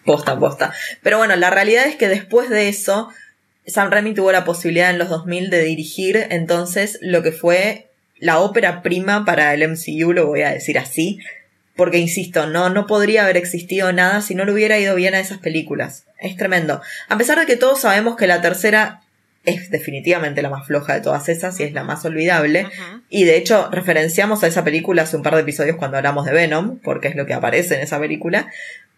[0.04, 0.74] Posta, posta.
[1.02, 3.08] Pero bueno, la realidad es que después de eso,
[3.66, 8.38] Sam Raimi tuvo la posibilidad en los 2000 de dirigir entonces lo que fue la
[8.38, 11.18] ópera prima para el MCU, lo voy a decir así,
[11.74, 15.20] porque insisto, no, no podría haber existido nada si no le hubiera ido bien a
[15.20, 16.04] esas películas.
[16.20, 16.80] Es tremendo.
[17.08, 19.00] A pesar de que todos sabemos que la tercera
[19.44, 22.68] es definitivamente la más floja de todas esas y es la más olvidable.
[23.08, 26.32] Y de hecho, referenciamos a esa película hace un par de episodios cuando hablamos de
[26.32, 28.48] Venom, porque es lo que aparece en esa película.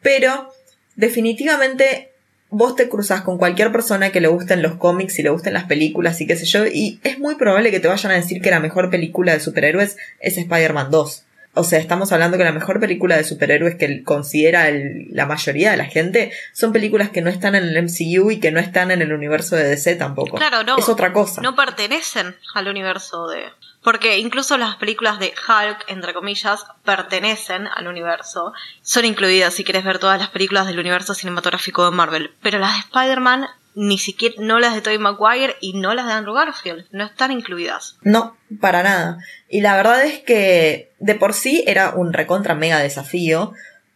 [0.02, 0.52] Pero,
[0.96, 2.10] definitivamente,
[2.56, 5.64] vos te cruzas con cualquier persona que le gusten los cómics y le gusten las
[5.64, 8.50] películas y qué sé yo, y es muy probable que te vayan a decir que
[8.50, 11.24] la mejor película de superhéroes es Spider-Man 2.
[11.56, 15.70] O sea, estamos hablando que la mejor película de superhéroes que considera el- la mayoría
[15.70, 18.90] de la gente son películas que no están en el MCU y que no están
[18.90, 20.36] en el universo de DC tampoco.
[20.36, 20.76] Claro, no.
[20.76, 21.42] Es otra cosa.
[21.42, 23.42] No pertenecen al universo de.
[23.84, 28.54] Porque incluso las películas de Hulk, entre comillas, pertenecen al universo.
[28.80, 32.34] Son incluidas si quieres ver todas las películas del universo cinematográfico de Marvel.
[32.42, 36.12] Pero las de Spider-Man, ni siquiera, no las de Tobey Maguire y no las de
[36.14, 36.86] Andrew Garfield.
[36.92, 37.98] No están incluidas.
[38.00, 39.18] No, para nada.
[39.50, 43.52] Y la verdad es que de por sí era un recontra mega desafío,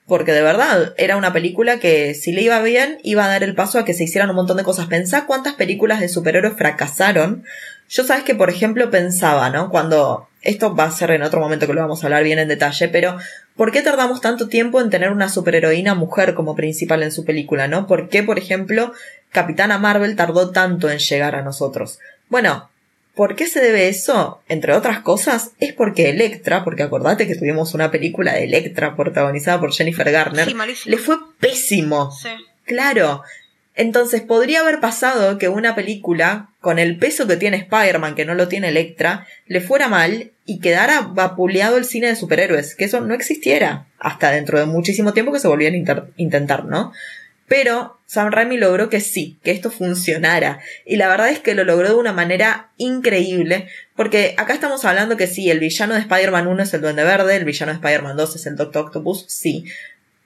[0.08, 3.54] porque de verdad era una película que si le iba bien iba a dar el
[3.54, 4.86] paso a que se hicieran un montón de cosas.
[4.86, 7.44] Pensá cuántas películas de superhéroes fracasaron.
[7.90, 9.70] Yo sabes que, por ejemplo, pensaba, ¿no?
[9.70, 10.26] Cuando...
[10.40, 12.88] Esto va a ser en otro momento que lo vamos a hablar bien en detalle,
[12.88, 13.18] pero
[13.56, 17.66] ¿por qué tardamos tanto tiempo en tener una superheroína mujer como principal en su película,
[17.66, 17.88] no?
[17.88, 18.92] ¿Por qué, por ejemplo,
[19.30, 21.98] Capitana Marvel tardó tanto en llegar a nosotros?
[22.28, 22.70] Bueno,
[23.18, 24.40] ¿Por qué se debe eso?
[24.48, 29.58] Entre otras cosas, es porque Electra, porque acordate que tuvimos una película de Electra protagonizada
[29.58, 30.54] por Jennifer Garner, Sí,
[30.88, 32.12] le fue pésimo.
[32.12, 32.28] Sí.
[32.62, 33.24] Claro.
[33.74, 38.36] Entonces podría haber pasado que una película, con el peso que tiene Spider-Man, que no
[38.36, 43.00] lo tiene Electra, le fuera mal y quedara vapuleado el cine de superhéroes, que eso
[43.00, 46.92] no existiera hasta dentro de muchísimo tiempo que se volvían a intentar, ¿no?
[47.48, 50.60] Pero Sam Raimi logró que sí, que esto funcionara.
[50.84, 53.68] Y la verdad es que lo logró de una manera increíble.
[53.96, 57.36] Porque acá estamos hablando que sí, el villano de Spider-Man 1 es el Duende Verde,
[57.36, 59.64] el villano de Spider-Man 2 es el Doctor Octopus, sí.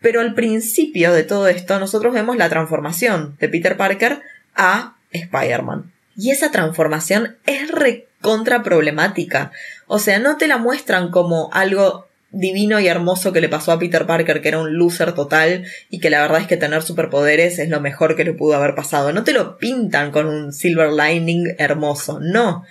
[0.01, 4.21] Pero al principio de todo esto, nosotros vemos la transformación de Peter Parker
[4.57, 5.93] a Spider-Man.
[6.17, 9.53] Y esa transformación es recontra problemática.
[9.87, 13.79] O sea, no te la muestran como algo divino y hermoso que le pasó a
[13.79, 17.59] Peter Parker, que era un loser total, y que la verdad es que tener superpoderes
[17.59, 19.13] es lo mejor que le pudo haber pasado.
[19.13, 22.65] No te lo pintan con un silver lining hermoso, no.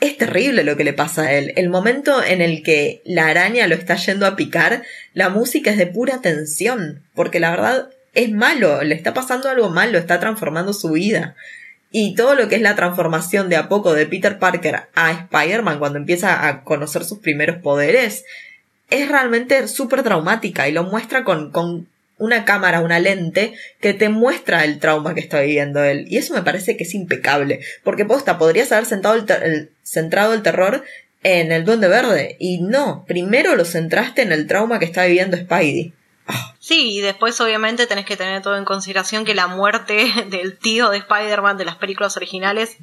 [0.00, 1.52] Es terrible lo que le pasa a él.
[1.56, 4.82] El momento en el que la araña lo está yendo a picar,
[5.14, 9.70] la música es de pura tensión, porque la verdad es malo, le está pasando algo
[9.70, 11.34] malo, está transformando su vida.
[11.92, 15.78] Y todo lo que es la transformación de a poco de Peter Parker a Spider-Man
[15.78, 18.24] cuando empieza a conocer sus primeros poderes,
[18.92, 24.08] es realmente súper traumática y lo muestra con, con una cámara, una lente que te
[24.08, 26.06] muestra el trauma que está viviendo él.
[26.08, 27.60] Y eso me parece que es impecable.
[27.82, 30.84] Porque posta, podrías haber sentado el centrado el terror
[31.22, 32.36] en el Duende Verde.
[32.38, 35.92] Y no, primero lo centraste en el trauma que está viviendo Spidey.
[36.58, 40.90] Sí, y después obviamente tenés que tener todo en consideración que la muerte del tío
[40.90, 42.76] de Spider-Man de las películas originales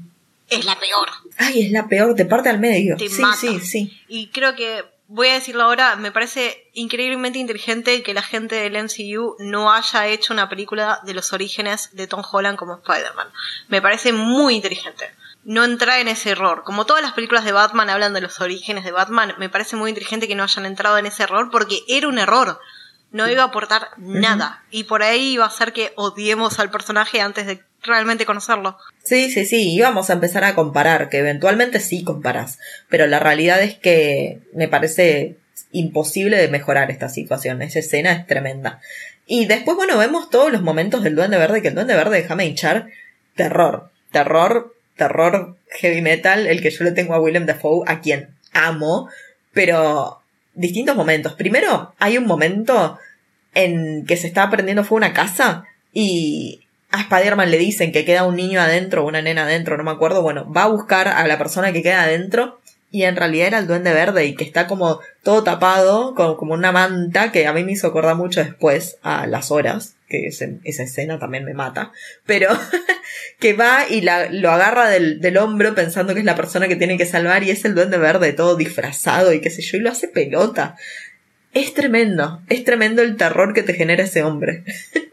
[0.50, 1.10] es la peor.
[1.38, 2.98] Ay, es la peor, te parte al medio.
[2.98, 3.38] Te sí, mata.
[3.38, 4.02] sí, sí.
[4.08, 8.82] Y creo que, voy a decirlo ahora, me parece increíblemente inteligente que la gente del
[8.84, 13.28] MCU no haya hecho una película de los orígenes de Tom Holland como Spider-Man.
[13.68, 15.12] Me parece muy inteligente.
[15.44, 16.64] No entrar en ese error.
[16.64, 19.90] Como todas las películas de Batman hablan de los orígenes de Batman, me parece muy
[19.90, 22.62] inteligente que no hayan entrado en ese error porque era un error.
[23.12, 24.64] No iba a aportar nada.
[24.70, 28.78] Y por ahí iba a hacer que odiemos al personaje antes de realmente conocerlo.
[29.04, 33.62] Sí, sí, sí, íbamos a empezar a comparar, que eventualmente sí comparás, pero la realidad
[33.62, 35.38] es que me parece
[35.72, 38.82] imposible de mejorar esta situación, esa escena es tremenda.
[39.26, 42.46] Y después, bueno, vemos todos los momentos del Duende Verde, que el Duende Verde, déjame
[42.46, 42.88] hinchar,
[43.36, 48.30] terror, terror, terror heavy metal, el que yo le tengo a Willem Dafoe, a quien
[48.54, 49.10] amo,
[49.54, 50.22] pero
[50.56, 51.34] distintos momentos.
[51.34, 52.98] Primero, hay un momento
[53.54, 56.62] en que se está prendiendo fuego una casa y
[56.92, 60.22] a Spider-Man le dicen que queda un niño adentro una nena adentro, no me acuerdo.
[60.22, 62.60] Bueno, va a buscar a la persona que queda adentro
[62.92, 66.54] y en realidad era el duende verde y que está como todo tapado, como, como
[66.56, 70.84] una manta que a mí me hizo acordar mucho después a las horas, que esa
[70.84, 71.92] escena también me mata,
[72.26, 72.50] pero
[73.40, 76.98] que va y lo agarra del, del hombro pensando que es la persona que tiene
[76.98, 79.92] que salvar y es el duende verde todo disfrazado y qué sé yo y lo
[79.92, 80.76] hace pelota.
[81.54, 84.64] Es tremendo, es tremendo el terror que te genera ese hombre.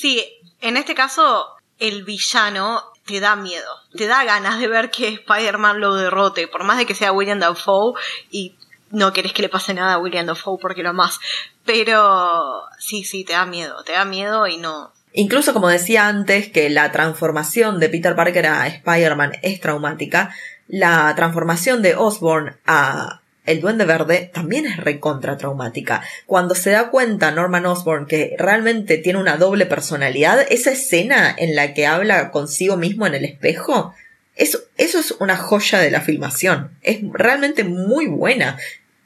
[0.00, 0.24] Sí,
[0.60, 1.46] en este caso,
[1.78, 3.68] el villano te da miedo.
[3.96, 7.40] Te da ganas de ver que Spider-Man lo derrote, por más de que sea William
[7.40, 7.94] Dafoe
[8.30, 8.54] y
[8.90, 11.18] no querés que le pase nada a William Dafoe porque lo más.
[11.64, 14.92] Pero sí, sí, te da miedo, te da miedo y no.
[15.12, 20.34] Incluso como decía antes que la transformación de Peter Parker a Spider-Man es traumática,
[20.68, 26.02] la transformación de Osborn a el Duende Verde también es recontra traumática.
[26.26, 31.56] Cuando se da cuenta Norman Osborn que realmente tiene una doble personalidad, esa escena en
[31.56, 33.94] la que habla consigo mismo en el espejo,
[34.36, 36.70] eso, eso es una joya de la filmación.
[36.82, 38.58] Es realmente muy buena.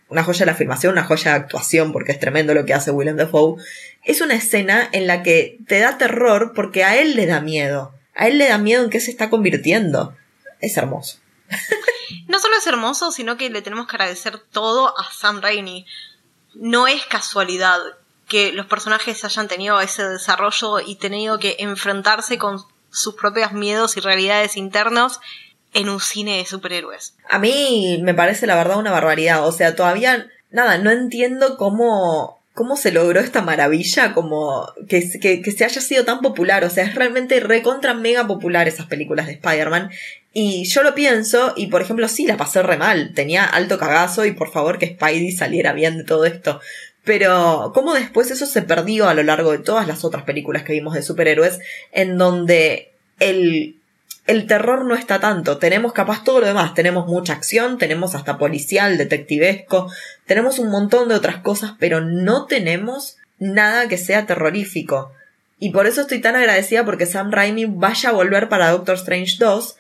[0.09, 2.91] Una joya de la filmación, una joya de actuación, porque es tremendo lo que hace
[2.91, 3.63] Willem Dafoe.
[4.05, 7.95] Es una escena en la que te da terror porque a él le da miedo.
[8.15, 10.15] A él le da miedo en qué se está convirtiendo.
[10.61, 11.24] Es hermoso.
[12.29, 15.87] No solo es hermoso, sino que le tenemos que agradecer todo a Sam Raimi.
[16.55, 17.81] No es casualidad
[18.29, 23.97] que los personajes hayan tenido ese desarrollo y tenido que enfrentarse con sus propios miedos
[23.97, 25.21] y realidades internos
[25.75, 27.15] en un cine de superhéroes.
[27.29, 29.47] A mí me parece la verdad una barbaridad.
[29.47, 35.51] O sea, todavía, nada, no entiendo cómo, cómo se logró esta maravilla, como que, que,
[35.51, 36.65] se haya sido tan popular.
[36.65, 39.91] O sea, es realmente recontra mega popular esas películas de Spider-Man.
[40.33, 43.13] Y yo lo pienso, y por ejemplo, sí, la pasé re mal.
[43.15, 46.61] Tenía alto cagazo y por favor que Spidey saliera bien de todo esto.
[47.03, 50.73] Pero cómo después eso se perdió a lo largo de todas las otras películas que
[50.73, 51.59] vimos de superhéroes,
[51.93, 53.77] en donde el,
[54.27, 55.59] el terror no está tanto.
[55.59, 56.75] Tenemos capaz todo lo demás.
[56.75, 59.91] Tenemos mucha acción, tenemos hasta policial, detectivesco,
[60.27, 65.13] tenemos un montón de otras cosas, pero no tenemos nada que sea terrorífico.
[65.59, 69.37] Y por eso estoy tan agradecida porque Sam Raimi vaya a volver para Doctor Strange
[69.39, 69.77] 2,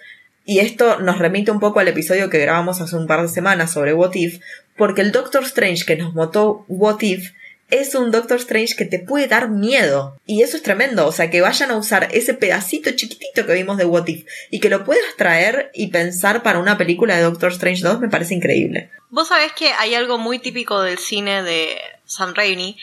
[0.46, 3.72] y esto nos remite un poco al episodio que grabamos hace un par de semanas
[3.72, 4.40] sobre What If,
[4.76, 7.32] porque el Doctor Strange que nos motó What If
[7.70, 10.16] es un Doctor Strange que te puede dar miedo.
[10.26, 11.06] Y eso es tremendo.
[11.06, 14.60] O sea, que vayan a usar ese pedacito chiquitito que vimos de What If y
[14.60, 18.34] que lo puedas traer y pensar para una película de Doctor Strange 2 me parece
[18.34, 18.90] increíble.
[19.10, 22.76] Vos sabés que hay algo muy típico del cine de Sam Raimi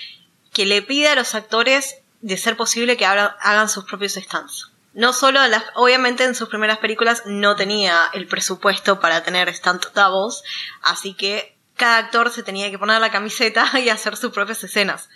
[0.53, 4.67] que le pide a los actores de ser posible que haga- hagan sus propios stunts.
[4.93, 9.85] No solo, las, obviamente en sus primeras películas no tenía el presupuesto para tener stunt
[9.95, 10.43] doubles,
[10.83, 11.50] así que
[11.81, 15.09] cada actor se tenía que poner la camiseta y hacer sus propias escenas.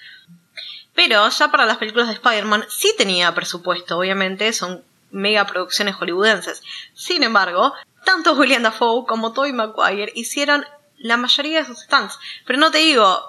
[0.96, 6.64] Pero ya para las películas de Spider-Man sí tenía presupuesto, obviamente son mega producciones hollywoodenses.
[6.96, 10.66] Sin embargo, tanto William Dafoe como Tobey Maguire hicieron
[10.98, 12.18] la mayoría de sus stunts.
[12.48, 13.22] Pero no te digo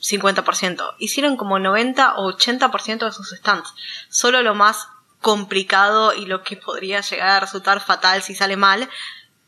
[0.00, 3.74] 50%, hicieron como 90 o 80% de sus stunts.
[4.08, 4.88] Solo lo más
[5.20, 8.88] complicado y lo que podría llegar a resultar fatal si sale mal,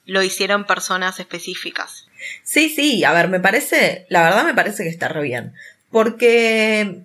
[0.05, 2.04] lo hicieron personas específicas.
[2.43, 5.53] Sí, sí, a ver, me parece, la verdad me parece que está re bien.
[5.91, 7.01] Porque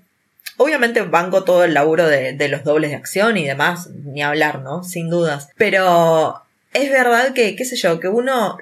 [0.57, 4.61] obviamente banco todo el laburo de, de los dobles de acción y demás, ni hablar,
[4.61, 4.83] ¿no?
[4.83, 5.49] Sin dudas.
[5.57, 6.41] Pero
[6.73, 8.57] es verdad que, qué sé yo, que uno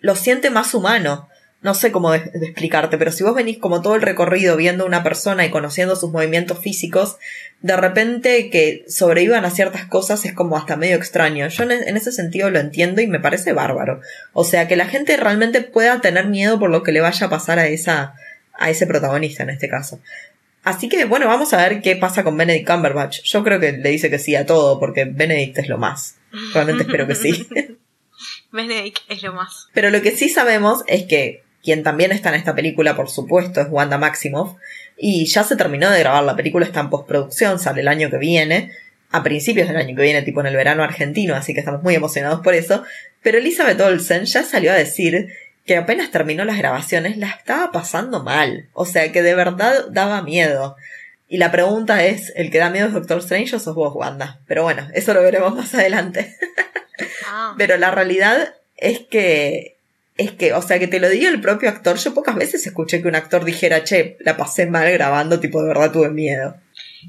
[0.00, 1.28] lo siente más humano.
[1.62, 4.84] No sé cómo de, de explicarte, pero si vos venís como todo el recorrido viendo
[4.84, 7.16] a una persona y conociendo sus movimientos físicos,
[7.60, 11.46] de repente que sobrevivan a ciertas cosas es como hasta medio extraño.
[11.48, 14.00] Yo en, en ese sentido lo entiendo y me parece bárbaro.
[14.32, 17.30] O sea, que la gente realmente pueda tener miedo por lo que le vaya a
[17.30, 18.14] pasar a esa,
[18.54, 20.00] a ese protagonista en este caso.
[20.64, 23.22] Así que bueno, vamos a ver qué pasa con Benedict Cumberbatch.
[23.22, 26.16] Yo creo que le dice que sí a todo porque Benedict es lo más.
[26.54, 27.48] Realmente espero que sí.
[28.52, 29.68] Benedict es lo más.
[29.72, 33.60] Pero lo que sí sabemos es que quien también está en esta película, por supuesto,
[33.60, 34.56] es Wanda Maximoff.
[34.96, 38.18] Y ya se terminó de grabar, la película está en postproducción, sale el año que
[38.18, 38.70] viene,
[39.10, 41.94] a principios del año que viene, tipo en el verano argentino, así que estamos muy
[41.94, 42.82] emocionados por eso.
[43.22, 45.28] Pero Elizabeth Olsen ya salió a decir
[45.64, 48.68] que apenas terminó las grabaciones la estaba pasando mal.
[48.72, 50.76] O sea que de verdad daba miedo.
[51.28, 54.40] Y la pregunta es, ¿el que da miedo es Doctor Strange o sos vos, Wanda?
[54.46, 56.36] Pero bueno, eso lo veremos más adelante.
[57.26, 57.54] Ah.
[57.58, 59.76] Pero la realidad es que,
[60.16, 61.96] es que, o sea, que te lo diga el propio actor.
[61.96, 65.68] Yo pocas veces escuché que un actor dijera, che, la pasé mal grabando, tipo, de
[65.68, 66.54] verdad tuve miedo.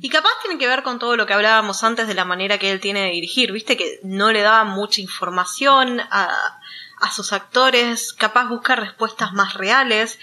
[0.02, 2.72] Y capaz tiene que ver con todo lo que hablábamos antes de la manera que
[2.72, 6.60] él tiene de dirigir, viste que no le daba mucha información a,
[7.00, 10.18] a sus actores, capaz busca respuestas más reales,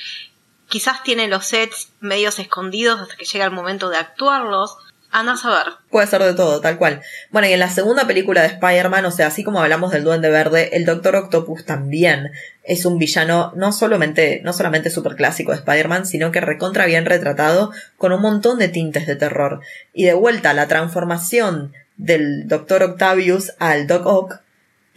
[0.69, 4.77] quizás tiene los sets medios escondidos hasta que llega el momento de actuarlos,
[5.11, 5.73] anda a saber.
[5.91, 7.03] Puede ser de todo, tal cual.
[7.31, 10.31] Bueno, y en la segunda película de Spider-Man, o sea, así como hablamos del Duende
[10.31, 12.31] Verde, el Doctor Octopus también
[12.63, 17.07] es un villano no solamente, no solamente super clásico de Spider-Man, sino que recontra bien
[17.07, 19.61] retratado con un montón de tintes de terror.
[19.93, 24.41] Y de vuelta, la transformación del Doctor Octavius al Doc Ock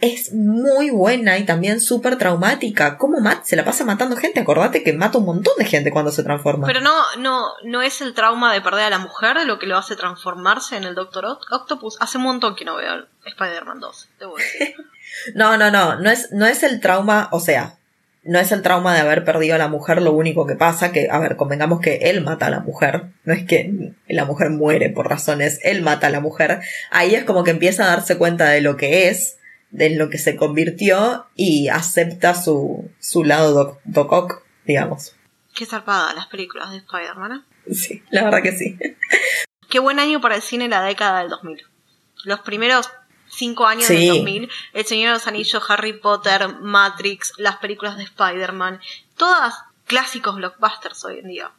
[0.04, 2.96] es muy buena y también súper traumática.
[2.98, 4.40] ¿Cómo Matt se la pasa matando gente?
[4.40, 6.66] Acordate que mata un montón de gente cuando se transforma.
[6.66, 9.76] Pero no, no, no es el trauma de perder a la mujer lo que lo
[9.78, 11.96] hace transformarse en el Doctor Oct- Octopus.
[12.00, 14.74] Hace un montón que no veo Spider-Man 2, debo decir.
[15.34, 17.76] No, no, no, no es, no es el trauma, o sea,
[18.24, 21.08] no es el trauma de haber perdido a la mujer lo único que pasa, que,
[21.10, 24.90] a ver, convengamos que él mata a la mujer, no es que la mujer muere
[24.90, 28.48] por razones, él mata a la mujer, ahí es como que empieza a darse cuenta
[28.48, 29.36] de lo que es,
[29.74, 35.14] de lo que se convirtió y acepta su, su lado doc, Doc Ock, digamos.
[35.54, 37.44] Qué zarpada las películas de Spider-Man.
[37.66, 37.74] ¿eh?
[37.74, 38.78] Sí, la verdad que sí.
[39.68, 41.64] Qué buen año para el cine la década del 2000.
[42.24, 42.88] Los primeros
[43.28, 43.94] cinco años Sí.
[43.96, 48.80] del 2000, El Señor de los Anillos, Harry Potter, Matrix, las películas de Spider-Man,
[49.16, 49.54] todas
[49.86, 51.50] clásicos blockbusters hoy en día.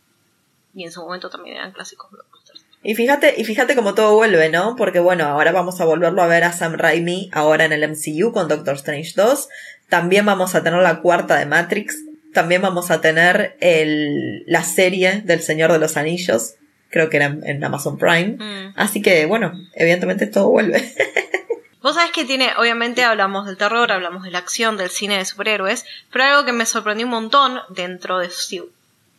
[0.73, 2.54] Y en su momento también eran clásicos blockbusters.
[2.85, 4.75] Y fíjate, y fíjate cómo todo vuelve, ¿no?
[4.75, 8.31] Porque bueno, ahora vamos a volverlo a ver a Sam Raimi ahora en el MCU
[8.31, 9.49] con Doctor Strange 2.
[9.89, 11.97] También vamos a tener la cuarta de Matrix.
[12.31, 16.57] También vamos a tener el, la serie del Señor de los Anillos.
[16.91, 18.37] Creo que era en, Amazon Prime.
[18.37, 18.73] Mm.
[18.75, 20.93] Así que bueno, evidentemente todo vuelve.
[21.81, 25.25] Vos sabés que tiene, obviamente hablamos del terror, hablamos de la acción, del cine de
[25.25, 28.69] superhéroes, pero algo que me sorprendió un montón dentro de su,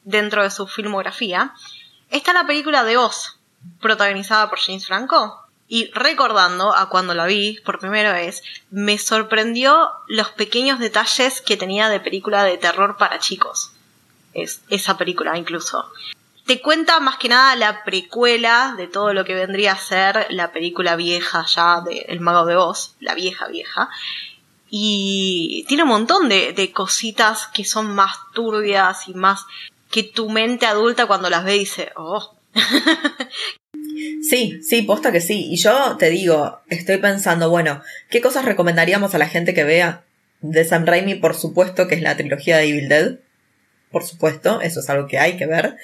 [0.04, 1.52] dentro de su filmografía,
[2.10, 3.35] está la película de Oz,
[3.80, 5.42] protagonizada por James Franco.
[5.68, 11.56] Y recordando a cuando la vi por primera vez, me sorprendió los pequeños detalles que
[11.56, 13.72] tenía de película de terror para chicos.
[14.32, 15.90] Es, esa película incluso.
[16.46, 20.52] Te cuenta más que nada la precuela de todo lo que vendría a ser la
[20.52, 23.88] película vieja ya de El Mago de Oz, la vieja vieja.
[24.70, 29.46] Y tiene un montón de, de cositas que son más turbias y más
[29.90, 32.35] que tu mente adulta cuando las ve dice, oh,
[34.22, 35.48] Sí, sí, posta que sí.
[35.50, 40.02] Y yo te digo, estoy pensando, bueno, ¿qué cosas recomendaríamos a la gente que vea
[40.40, 41.14] de Sam Raimi?
[41.14, 43.16] Por supuesto que es la trilogía de Evil Dead.
[43.90, 45.76] Por supuesto, eso es algo que hay que ver.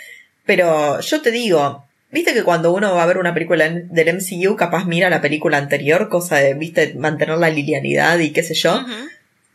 [0.44, 4.56] Pero yo te digo, viste que cuando uno va a ver una película del MCU,
[4.56, 8.84] capaz mira la película anterior, cosa de, viste, mantener la linealidad y qué sé yo.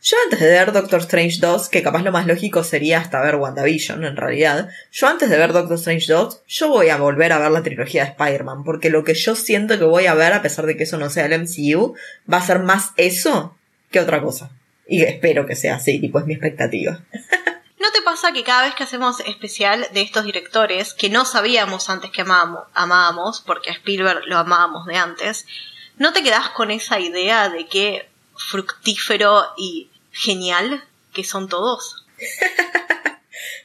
[0.00, 3.34] Yo antes de ver Doctor Strange 2, que capaz lo más lógico sería hasta ver
[3.34, 7.38] WandaVision en realidad, yo antes de ver Doctor Strange 2, yo voy a volver a
[7.38, 10.42] ver la trilogía de Spider-Man, porque lo que yo siento que voy a ver, a
[10.42, 11.96] pesar de que eso no sea el MCU,
[12.32, 13.56] va a ser más eso
[13.90, 14.50] que otra cosa.
[14.86, 17.00] Y espero que sea así, tipo es mi expectativa.
[17.80, 21.90] ¿No te pasa que cada vez que hacemos especial de estos directores, que no sabíamos
[21.90, 25.46] antes que amábamos, porque a Spielberg lo amábamos de antes,
[25.96, 28.08] ¿no te quedás con esa idea de qué
[28.50, 32.06] fructífero y genial que son todos?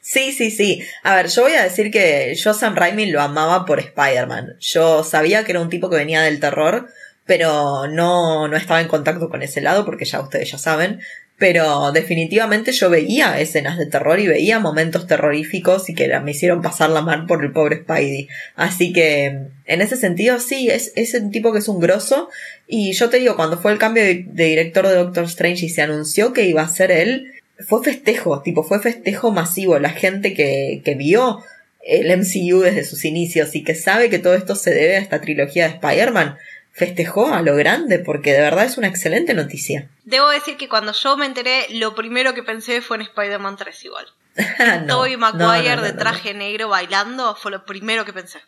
[0.06, 0.86] Sí, sí, sí.
[1.02, 4.58] A ver, yo voy a decir que yo Sam Raimi lo amaba por Spider-Man.
[4.60, 6.90] Yo sabía que era un tipo que venía del terror,
[7.26, 11.02] pero no, no estaba en contacto con ese lado porque ya ustedes ya saben.
[11.38, 16.62] Pero definitivamente yo veía escenas de terror y veía momentos terroríficos y que me hicieron
[16.62, 18.30] pasar la mano por el pobre Spidey.
[18.56, 22.30] Así que en ese sentido sí, es, es un tipo que es un grosso.
[22.68, 25.82] Y yo te digo, cuando fue el cambio de director de Doctor Strange y se
[25.82, 27.34] anunció que iba a ser él,
[27.68, 29.80] fue festejo, tipo, fue festejo masivo.
[29.80, 31.44] La gente que, que vio
[31.86, 35.22] el MCU desde sus inicios y que sabe que todo esto se debe a esta
[35.22, 36.38] trilogía de Spider-Man,
[36.74, 39.88] festejó a lo grande porque de verdad es una excelente noticia.
[40.04, 43.86] Debo decir que cuando yo me enteré, lo primero que pensé fue en Spider-Man 3
[43.86, 44.06] igual.
[44.86, 48.40] No, Tobey Maguire no, no, de traje negro bailando fue lo primero que pensé.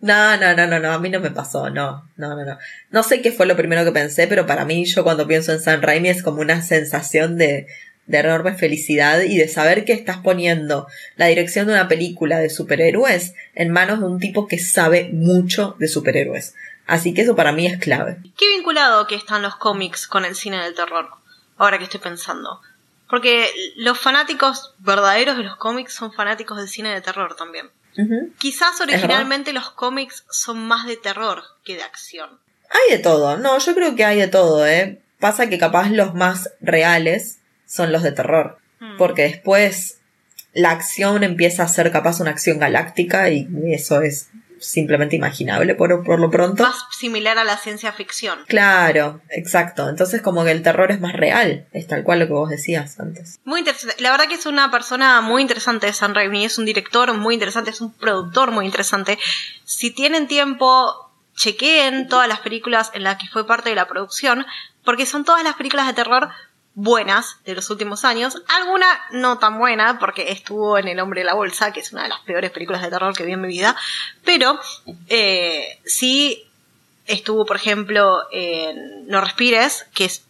[0.00, 2.58] No, no, no, no, no, a mí no me pasó, no, no, no, no.
[2.90, 5.60] No sé qué fue lo primero que pensé, pero para mí yo cuando pienso en
[5.60, 7.66] Sam Raimi es como una sensación de,
[8.06, 10.86] de enorme felicidad y de saber que estás poniendo
[11.16, 15.76] la dirección de una película de superhéroes en manos de un tipo que sabe mucho
[15.78, 16.54] de superhéroes.
[16.90, 18.18] Así que eso para mí es clave.
[18.36, 21.08] Qué vinculado que están los cómics con el cine del terror,
[21.56, 22.60] ahora que estoy pensando.
[23.08, 27.70] Porque los fanáticos verdaderos de los cómics son fanáticos del cine de terror también.
[28.38, 32.30] Quizás originalmente los cómics son más de terror que de acción.
[32.70, 35.00] Hay de todo, no, yo creo que hay de todo, eh.
[35.18, 38.60] Pasa que capaz los más reales son los de terror.
[38.80, 38.96] Mm.
[38.96, 39.98] porque después
[40.54, 44.30] la acción empieza a ser capaz una acción galáctica y eso es
[44.60, 46.62] simplemente imaginable por, por lo pronto.
[46.62, 48.38] Más similar a la ciencia ficción.
[48.46, 49.88] Claro, exacto.
[49.88, 53.00] Entonces como que el terror es más real, es tal cual lo que vos decías
[53.00, 53.40] antes.
[53.44, 53.96] Muy interesante.
[54.00, 56.44] La verdad que es una persona muy interesante, Sam Raimi.
[56.44, 59.18] Es un director muy interesante, es un productor muy interesante.
[59.64, 64.46] Si tienen tiempo, chequeen todas las películas en las que fue parte de la producción,
[64.84, 66.28] porque son todas las películas de terror
[66.82, 68.42] buenas de los últimos años.
[68.48, 72.04] Alguna no tan buena, porque estuvo en El hombre de la bolsa, que es una
[72.04, 73.76] de las peores películas de terror que vi en mi vida.
[74.24, 74.58] Pero
[75.08, 76.44] eh, sí
[77.06, 80.24] estuvo, por ejemplo, en No respires, que es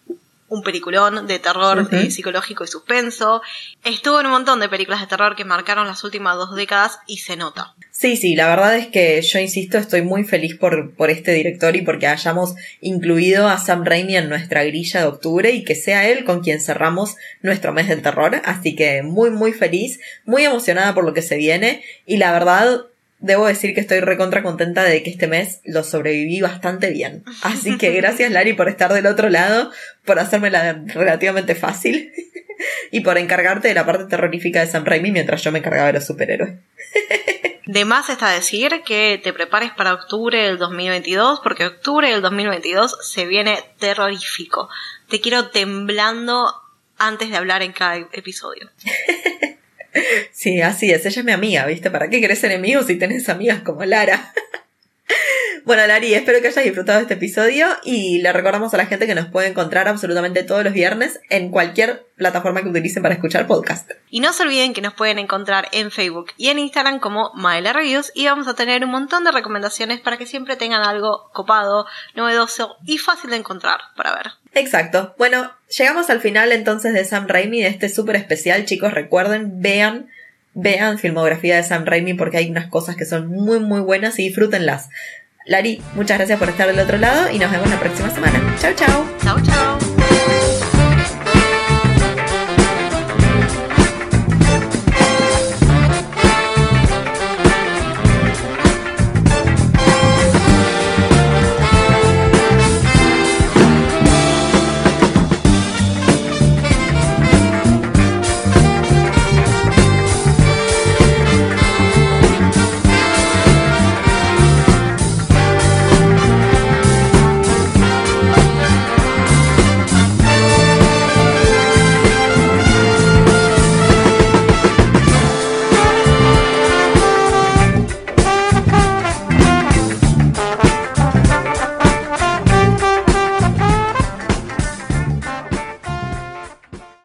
[0.51, 3.41] un peliculón de terror eh, psicológico y suspenso.
[3.85, 7.19] Estuvo en un montón de películas de terror que marcaron las últimas dos décadas y
[7.19, 7.75] se nota.
[7.93, 11.77] Sí, sí, la verdad es que yo insisto, estoy muy feliz por, por este director
[11.77, 16.09] y porque hayamos incluido a Sam Raimi en nuestra grilla de octubre y que sea
[16.09, 18.43] él con quien cerramos nuestro mes del terror.
[18.45, 22.87] Así que muy, muy feliz, muy emocionada por lo que se viene y la verdad
[23.21, 27.23] debo decir que estoy recontra contenta de que este mes lo sobreviví bastante bien.
[27.43, 29.71] Así que gracias Lari por estar del otro lado,
[30.05, 32.13] por hacérmela relativamente fácil
[32.91, 35.95] y por encargarte de la parte terrorífica de Sam Raimi mientras yo me encargaba de
[35.95, 36.55] los superhéroes.
[37.67, 42.97] De más está decir que te prepares para octubre del 2022, porque octubre del 2022
[43.01, 44.69] se viene terrorífico.
[45.09, 46.53] Te quiero temblando
[46.99, 48.71] antes de hablar en cada episodio.
[50.33, 51.05] Sí, así es.
[51.07, 51.91] Ella es mi amiga, ¿viste?
[51.91, 54.33] ¿Para qué querés enemigos si tenés amigas como Lara?
[55.65, 59.07] bueno, Lari, espero que hayas disfrutado de este episodio y le recordamos a la gente
[59.07, 63.47] que nos puede encontrar absolutamente todos los viernes en cualquier plataforma que utilicen para escuchar
[63.47, 63.91] podcast.
[64.11, 67.73] Y no se olviden que nos pueden encontrar en Facebook y en Instagram como Maela
[67.73, 71.87] Reviews y vamos a tener un montón de recomendaciones para que siempre tengan algo copado,
[72.15, 74.33] novedoso y fácil de encontrar para ver.
[74.55, 75.15] Exacto.
[75.17, 78.65] Bueno, llegamos al final entonces de Sam Raimi, de este súper especial.
[78.65, 80.11] Chicos, recuerden, vean,
[80.55, 84.25] vean filmografía de Sam Raimi porque hay unas cosas que son muy, muy buenas y
[84.25, 84.89] disfrútenlas.
[85.47, 88.41] Lari, muchas gracias por estar del otro lado y nos vemos la próxima semana.
[88.61, 89.07] Chao, chao.
[89.23, 89.90] Chao, chao.